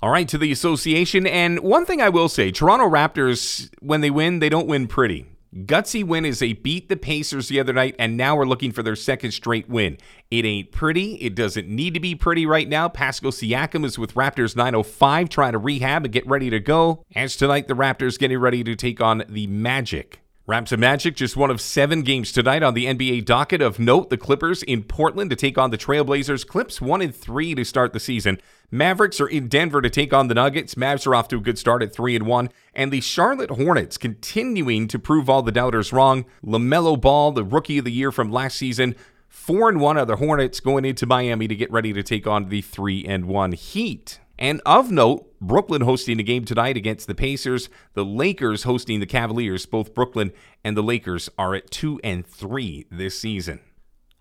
All 0.00 0.08
right, 0.08 0.26
to 0.28 0.38
the 0.38 0.50
association. 0.50 1.26
And 1.26 1.60
one 1.60 1.84
thing 1.84 2.00
I 2.00 2.08
will 2.08 2.30
say 2.30 2.50
Toronto 2.50 2.88
Raptors, 2.88 3.68
when 3.80 4.00
they 4.00 4.08
win, 4.08 4.38
they 4.38 4.48
don't 4.48 4.66
win 4.66 4.86
pretty. 4.86 5.26
Gutsy 5.54 6.02
win 6.02 6.24
is 6.24 6.38
they 6.38 6.54
beat 6.54 6.88
the 6.88 6.96
Pacers 6.96 7.48
the 7.48 7.60
other 7.60 7.74
night, 7.74 7.96
and 7.98 8.16
now 8.16 8.34
we're 8.34 8.46
looking 8.46 8.72
for 8.72 8.82
their 8.82 8.96
second 8.96 9.32
straight 9.32 9.68
win. 9.68 9.98
It 10.30 10.46
ain't 10.46 10.72
pretty. 10.72 11.16
It 11.16 11.34
doesn't 11.34 11.68
need 11.68 11.92
to 11.92 12.00
be 12.00 12.14
pretty 12.14 12.46
right 12.46 12.66
now. 12.66 12.88
Pascal 12.88 13.30
Siakam 13.32 13.84
is 13.84 13.98
with 13.98 14.14
Raptors 14.14 14.56
905 14.56 15.28
trying 15.28 15.52
to 15.52 15.58
rehab 15.58 16.06
and 16.06 16.14
get 16.14 16.26
ready 16.26 16.48
to 16.48 16.60
go. 16.60 17.04
As 17.14 17.36
tonight, 17.36 17.68
the 17.68 17.74
Raptors 17.74 18.18
getting 18.18 18.38
ready 18.38 18.64
to 18.64 18.74
take 18.74 19.02
on 19.02 19.22
the 19.28 19.46
Magic. 19.48 20.22
And 20.48 20.78
Magic 20.78 21.16
just 21.16 21.36
one 21.36 21.50
of 21.50 21.60
seven 21.60 22.02
games 22.02 22.30
tonight 22.30 22.62
on 22.62 22.74
the 22.74 22.86
NBA 22.86 23.24
docket. 23.24 23.60
Of 23.60 23.80
note, 23.80 24.10
the 24.10 24.16
Clippers 24.16 24.62
in 24.62 24.84
Portland 24.84 25.28
to 25.30 25.36
take 25.36 25.58
on 25.58 25.70
the 25.70 25.78
Trailblazers. 25.78 26.46
Clips 26.46 26.80
one 26.80 27.02
and 27.02 27.14
three 27.14 27.52
to 27.56 27.64
start 27.64 27.92
the 27.92 27.98
season. 27.98 28.40
Mavericks 28.70 29.20
are 29.20 29.26
in 29.26 29.48
Denver 29.48 29.82
to 29.82 29.90
take 29.90 30.12
on 30.12 30.28
the 30.28 30.34
Nuggets. 30.34 30.76
Mavs 30.76 31.04
are 31.04 31.16
off 31.16 31.26
to 31.28 31.38
a 31.38 31.40
good 31.40 31.58
start 31.58 31.82
at 31.82 31.92
three 31.92 32.14
and 32.14 32.26
one, 32.26 32.50
and 32.74 32.92
the 32.92 33.00
Charlotte 33.00 33.50
Hornets 33.50 33.98
continuing 33.98 34.86
to 34.86 35.00
prove 35.00 35.28
all 35.28 35.42
the 35.42 35.50
doubters 35.50 35.92
wrong. 35.92 36.24
Lamelo 36.44 36.98
Ball, 37.00 37.32
the 37.32 37.44
Rookie 37.44 37.78
of 37.78 37.84
the 37.84 37.90
Year 37.90 38.12
from 38.12 38.30
last 38.30 38.56
season, 38.56 38.94
four 39.28 39.68
and 39.68 39.80
one. 39.80 39.98
Are 39.98 40.06
the 40.06 40.16
Hornets 40.16 40.60
going 40.60 40.84
into 40.84 41.06
Miami 41.06 41.48
to 41.48 41.56
get 41.56 41.72
ready 41.72 41.92
to 41.92 42.04
take 42.04 42.26
on 42.28 42.50
the 42.50 42.62
three 42.62 43.04
and 43.04 43.26
one 43.26 43.50
Heat? 43.50 44.20
And 44.38 44.60
of 44.66 44.90
note, 44.90 45.26
Brooklyn 45.40 45.82
hosting 45.82 46.20
a 46.20 46.22
game 46.22 46.44
tonight 46.44 46.76
against 46.76 47.06
the 47.06 47.14
Pacers. 47.14 47.68
The 47.94 48.04
Lakers 48.04 48.64
hosting 48.64 49.00
the 49.00 49.06
Cavaliers. 49.06 49.66
Both 49.66 49.94
Brooklyn 49.94 50.32
and 50.64 50.76
the 50.76 50.82
Lakers 50.82 51.28
are 51.38 51.54
at 51.54 51.70
2 51.70 52.00
and 52.04 52.26
3 52.26 52.86
this 52.90 53.18
season. 53.18 53.60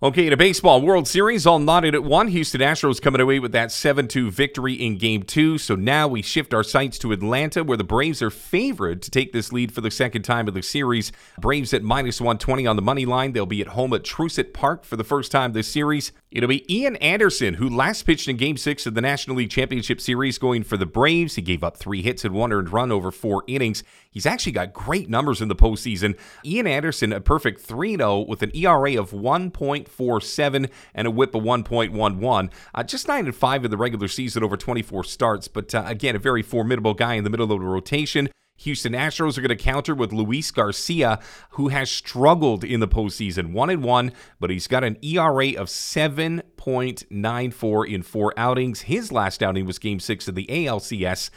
Okay, 0.04 0.30
to 0.30 0.36
baseball 0.36 0.82
World 0.82 1.08
Series, 1.08 1.48
all 1.48 1.58
knotted 1.58 1.96
at 1.96 2.04
one. 2.04 2.28
Houston 2.28 2.60
Astros 2.60 3.02
coming 3.02 3.22
away 3.22 3.40
with 3.40 3.54
that 3.54 3.72
7 3.72 4.10
2 4.10 4.30
victory 4.30 4.74
in 4.74 4.98
game 4.98 5.24
two. 5.24 5.58
So 5.58 5.74
now 5.74 6.08
we 6.08 6.22
shift 6.22 6.54
our 6.54 6.64
sights 6.64 7.00
to 7.00 7.14
Atlanta, 7.14 7.64
where 7.64 7.78
the 7.78 7.86
Braves 7.86 8.22
are 8.22 8.30
favored 8.30 9.02
to 9.04 9.10
take 9.10 9.32
this 9.32 9.54
lead 9.54 9.72
for 9.72 9.80
the 9.80 9.90
second 9.90 10.24
time 10.24 10.50
of 10.50 10.54
the 10.54 10.62
series. 10.62 11.14
Braves 11.40 11.74
at 11.74 11.82
minus 11.82 12.20
120 12.20 12.68
on 12.68 12.76
the 12.76 12.82
money 12.82 13.06
line. 13.06 13.32
They'll 13.32 13.46
be 13.46 13.62
at 13.62 13.70
home 13.70 13.94
at 13.94 14.04
Truist 14.04 14.54
Park 14.54 14.84
for 14.84 14.98
the 14.98 15.06
first 15.06 15.32
time 15.32 15.54
this 15.54 15.70
series. 15.70 16.12
It'll 16.36 16.50
be 16.50 16.66
Ian 16.70 16.98
Anderson, 16.98 17.54
who 17.54 17.70
last 17.70 18.04
pitched 18.04 18.28
in 18.28 18.36
game 18.36 18.58
six 18.58 18.86
of 18.86 18.94
the 18.94 19.00
National 19.00 19.38
League 19.38 19.50
Championship 19.50 20.02
Series, 20.02 20.38
going 20.38 20.64
for 20.64 20.76
the 20.76 20.86
Braves. 20.86 21.36
He 21.36 21.42
gave 21.42 21.64
up 21.64 21.78
three 21.78 22.02
hits 22.02 22.26
and 22.26 22.36
one 22.36 22.52
earned 22.52 22.74
run 22.74 22.92
over 22.92 23.10
four 23.10 23.46
innings. 23.48 23.86
He's 24.12 24.26
actually 24.26 24.52
got 24.52 24.74
great 24.74 25.10
numbers 25.10 25.42
in 25.42 25.48
the 25.48 25.56
postseason. 25.56 26.20
Ian 26.44 26.68
Anderson, 26.68 27.14
a 27.14 27.22
perfect 27.22 27.62
3 27.62 27.96
0 27.96 28.26
with 28.28 28.44
an 28.44 28.52
ERA 28.54 29.00
of 29.00 29.12
1.47 29.12 30.70
and 30.94 31.08
a 31.08 31.12
whip 31.12 31.36
of 31.36 31.44
1.11. 31.44 32.52
Uh, 32.74 32.84
just 32.84 33.08
9 33.08 33.28
and 33.28 33.34
5 33.34 33.64
in 33.64 33.72
the 33.72 33.78
regular 33.78 34.10
season 34.10 34.44
over 34.44 34.58
24 34.58 35.06
starts, 35.06 35.48
but 35.48 35.74
uh, 35.74 35.84
again, 35.86 36.18
a 36.18 36.20
very 36.20 36.42
formidable 36.42 36.94
guy 36.94 37.14
in 37.14 37.24
the 37.24 37.30
middle 37.30 37.46
of 37.46 37.50
the 37.50 37.66
rotation. 37.66 38.30
Houston 38.58 38.94
Astros 38.94 39.38
are 39.38 39.42
going 39.42 39.50
to 39.50 39.56
counter 39.56 39.94
with 39.94 40.14
Luis 40.14 40.50
Garcia, 40.52 41.20
who 41.52 41.68
has 41.68 41.92
struggled 41.92 42.64
in 42.64 42.80
the 42.80 42.88
postseason, 42.88 43.52
one 43.52 43.70
and 43.70 43.84
one, 43.84 44.14
but 44.40 44.50
he's 44.50 44.66
got 44.68 44.84
an 44.84 44.98
ERA 45.02 45.52
of 45.54 45.68
7.94 45.68 47.94
in 47.94 48.02
four 48.02 48.34
outings. 48.38 48.82
His 48.82 49.12
last 49.12 49.44
outing 49.44 49.66
was 49.66 49.78
Game 49.78 50.00
Six 50.00 50.28
of 50.28 50.34
the 50.36 50.48
ALCS 50.48 51.30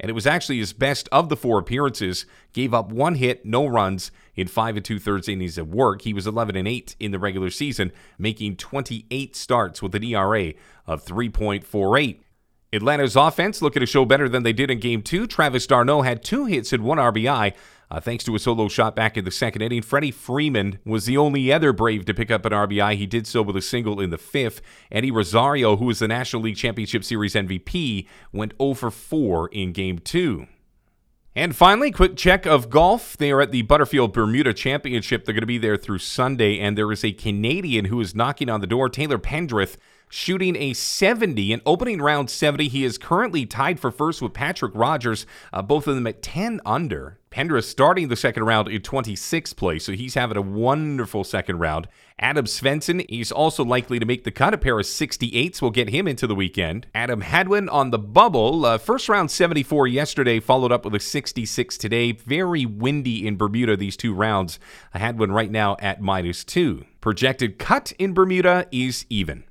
and 0.00 0.08
it 0.08 0.14
was 0.14 0.26
actually 0.26 0.58
his 0.58 0.72
best 0.72 1.08
of 1.12 1.28
the 1.28 1.36
four 1.36 1.58
appearances. 1.58 2.24
Gave 2.54 2.72
up 2.72 2.90
one 2.90 3.16
hit, 3.16 3.44
no 3.44 3.66
runs 3.66 4.10
in 4.34 4.48
five 4.48 4.76
and 4.76 4.84
two 4.84 4.98
thirds 4.98 5.28
innings 5.28 5.58
of 5.58 5.74
work. 5.74 6.02
He 6.02 6.14
was 6.14 6.26
11 6.26 6.56
and 6.56 6.66
8 6.66 6.96
in 6.98 7.12
the 7.12 7.18
regular 7.18 7.50
season, 7.50 7.92
making 8.18 8.56
28 8.56 9.36
starts 9.36 9.82
with 9.82 9.94
an 9.94 10.02
ERA 10.02 10.54
of 10.86 11.04
3.48. 11.04 12.20
Atlanta's 12.72 13.16
offense 13.16 13.60
looking 13.60 13.80
to 13.80 13.86
show 13.86 14.04
better 14.04 14.28
than 14.28 14.44
they 14.44 14.52
did 14.52 14.70
in 14.70 14.78
game 14.78 15.02
two. 15.02 15.26
Travis 15.26 15.66
d'Arnaud 15.66 16.02
had 16.02 16.22
two 16.22 16.44
hits 16.44 16.72
and 16.72 16.84
one 16.84 16.98
RBI. 16.98 17.52
Uh, 17.90 17.98
thanks 17.98 18.22
to 18.22 18.36
a 18.36 18.38
solo 18.38 18.68
shot 18.68 18.94
back 18.94 19.16
in 19.16 19.24
the 19.24 19.32
second 19.32 19.62
inning, 19.62 19.82
Freddie 19.82 20.12
Freeman 20.12 20.78
was 20.84 21.06
the 21.06 21.16
only 21.16 21.52
other 21.52 21.72
Brave 21.72 22.04
to 22.04 22.14
pick 22.14 22.30
up 22.30 22.44
an 22.44 22.52
RBI. 22.52 22.94
He 22.94 23.06
did 23.06 23.26
so 23.26 23.42
with 23.42 23.56
a 23.56 23.62
single 23.62 23.98
in 23.98 24.10
the 24.10 24.18
fifth. 24.18 24.62
Eddie 24.92 25.10
Rosario, 25.10 25.76
who 25.76 25.86
was 25.86 25.98
the 25.98 26.06
National 26.06 26.42
League 26.42 26.56
Championship 26.56 27.02
Series 27.02 27.34
MVP, 27.34 28.06
went 28.32 28.54
0 28.62 28.74
for 28.74 28.92
4 28.92 29.48
in 29.48 29.72
game 29.72 29.98
two. 29.98 30.46
And 31.34 31.54
finally, 31.54 31.90
quick 31.90 32.16
check 32.16 32.46
of 32.46 32.70
golf. 32.70 33.16
They 33.16 33.32
are 33.32 33.40
at 33.40 33.50
the 33.50 33.62
Butterfield 33.62 34.12
Bermuda 34.12 34.52
Championship. 34.52 35.24
They're 35.24 35.34
going 35.34 35.42
to 35.42 35.46
be 35.46 35.58
there 35.58 35.76
through 35.76 35.98
Sunday, 35.98 36.60
and 36.60 36.78
there 36.78 36.90
is 36.92 37.04
a 37.04 37.12
Canadian 37.12 37.86
who 37.86 38.00
is 38.00 38.14
knocking 38.14 38.48
on 38.48 38.60
the 38.60 38.66
door, 38.66 38.88
Taylor 38.88 39.18
Pendrith 39.18 39.76
shooting 40.10 40.56
a 40.56 40.74
70 40.74 41.52
in 41.52 41.62
opening 41.64 42.02
round 42.02 42.28
70. 42.28 42.68
He 42.68 42.84
is 42.84 42.98
currently 42.98 43.46
tied 43.46 43.80
for 43.80 43.90
first 43.90 44.20
with 44.20 44.34
Patrick 44.34 44.72
Rodgers, 44.74 45.24
uh, 45.52 45.62
both 45.62 45.86
of 45.86 45.94
them 45.94 46.06
at 46.06 46.20
10 46.20 46.60
under. 46.66 47.16
Pendrith 47.30 47.62
starting 47.62 48.08
the 48.08 48.16
second 48.16 48.42
round 48.42 48.66
in 48.66 48.82
26th 48.82 49.54
place, 49.54 49.84
so 49.84 49.92
he's 49.92 50.14
having 50.14 50.36
a 50.36 50.42
wonderful 50.42 51.22
second 51.22 51.60
round. 51.60 51.86
Adam 52.18 52.44
Svensson, 52.44 53.08
he's 53.08 53.30
also 53.30 53.64
likely 53.64 54.00
to 54.00 54.04
make 54.04 54.24
the 54.24 54.32
cut. 54.32 54.52
A 54.52 54.58
pair 54.58 54.80
of 54.80 54.84
68s 54.84 55.62
will 55.62 55.70
get 55.70 55.90
him 55.90 56.08
into 56.08 56.26
the 56.26 56.34
weekend. 56.34 56.88
Adam 56.92 57.20
Hadwin 57.20 57.68
on 57.68 57.92
the 57.92 58.00
bubble. 58.00 58.66
Uh, 58.66 58.78
first 58.78 59.08
round 59.08 59.30
74 59.30 59.86
yesterday, 59.86 60.40
followed 60.40 60.72
up 60.72 60.84
with 60.84 60.94
a 60.96 61.00
66 61.00 61.78
today. 61.78 62.10
Very 62.10 62.66
windy 62.66 63.24
in 63.24 63.36
Bermuda 63.36 63.76
these 63.76 63.96
two 63.96 64.12
rounds. 64.12 64.58
Hadwin 64.92 65.30
right 65.30 65.52
now 65.52 65.76
at 65.78 66.00
minus 66.00 66.42
two. 66.42 66.84
Projected 67.00 67.60
cut 67.60 67.92
in 67.92 68.12
Bermuda 68.12 68.66
is 68.72 69.06
even. 69.08 69.44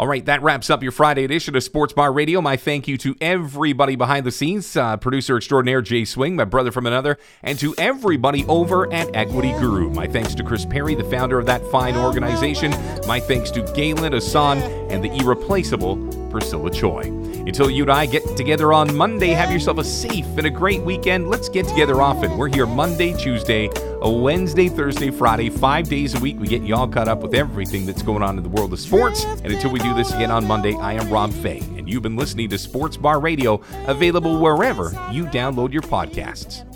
All 0.00 0.08
right, 0.08 0.24
that 0.24 0.42
wraps 0.42 0.70
up 0.70 0.82
your 0.82 0.92
Friday 0.92 1.24
edition 1.24 1.54
of 1.54 1.62
Sports 1.62 1.92
Bar 1.92 2.10
Radio. 2.10 2.40
My 2.40 2.56
thank 2.56 2.88
you 2.88 2.96
to 2.96 3.14
everybody 3.20 3.96
behind 3.96 4.24
the 4.24 4.30
scenes, 4.32 4.74
uh, 4.74 4.96
producer 4.96 5.36
extraordinaire 5.36 5.82
Jay 5.82 6.06
Swing, 6.06 6.36
my 6.36 6.46
brother 6.46 6.72
from 6.72 6.86
another, 6.86 7.18
and 7.42 7.58
to 7.58 7.74
everybody 7.76 8.46
over 8.46 8.90
at 8.94 9.14
Equity 9.14 9.52
Guru. 9.60 9.90
My 9.90 10.06
thanks 10.06 10.34
to 10.36 10.42
Chris 10.42 10.64
Parry, 10.64 10.94
the 10.94 11.04
founder 11.04 11.38
of 11.38 11.44
that 11.44 11.62
fine 11.66 11.98
organization. 11.98 12.70
My 13.06 13.20
thanks 13.20 13.50
to 13.50 13.72
Galen, 13.74 14.14
Asan, 14.14 14.62
and 14.90 15.04
the 15.04 15.14
irreplaceable 15.18 15.96
Priscilla 16.30 16.70
Choi. 16.70 17.00
Until 17.46 17.70
you 17.70 17.82
and 17.82 17.92
I 17.92 18.06
get 18.06 18.36
together 18.36 18.72
on 18.72 18.94
Monday, 18.94 19.30
have 19.30 19.50
yourself 19.50 19.78
a 19.78 19.84
safe 19.84 20.26
and 20.36 20.46
a 20.46 20.50
great 20.50 20.82
weekend. 20.82 21.28
Let's 21.28 21.48
get 21.48 21.66
together 21.66 22.00
often. 22.00 22.36
We're 22.36 22.48
here 22.48 22.66
Monday, 22.66 23.12
Tuesday, 23.12 23.68
a 24.02 24.10
Wednesday, 24.10 24.68
Thursday, 24.68 25.10
Friday, 25.10 25.50
five 25.50 25.88
days 25.88 26.14
a 26.14 26.20
week. 26.20 26.38
We 26.38 26.46
get 26.46 26.62
you 26.62 26.74
all 26.74 26.88
caught 26.88 27.08
up 27.08 27.20
with 27.20 27.34
everything 27.34 27.86
that's 27.86 28.02
going 28.02 28.22
on 28.22 28.36
in 28.38 28.44
the 28.44 28.50
world 28.50 28.72
of 28.72 28.80
sports. 28.80 29.24
And 29.24 29.46
until 29.46 29.70
we 29.70 29.80
do 29.80 29.94
this 29.94 30.12
again 30.12 30.30
on 30.30 30.46
Monday, 30.46 30.74
I 30.74 30.92
am 30.94 31.10
Rob 31.10 31.32
Fay, 31.32 31.58
and 31.76 31.88
you've 31.88 32.02
been 32.02 32.16
listening 32.16 32.48
to 32.50 32.58
Sports 32.58 32.96
Bar 32.96 33.20
Radio, 33.20 33.60
available 33.86 34.38
wherever 34.40 34.90
you 35.10 35.24
download 35.26 35.72
your 35.72 35.82
podcasts. 35.82 36.69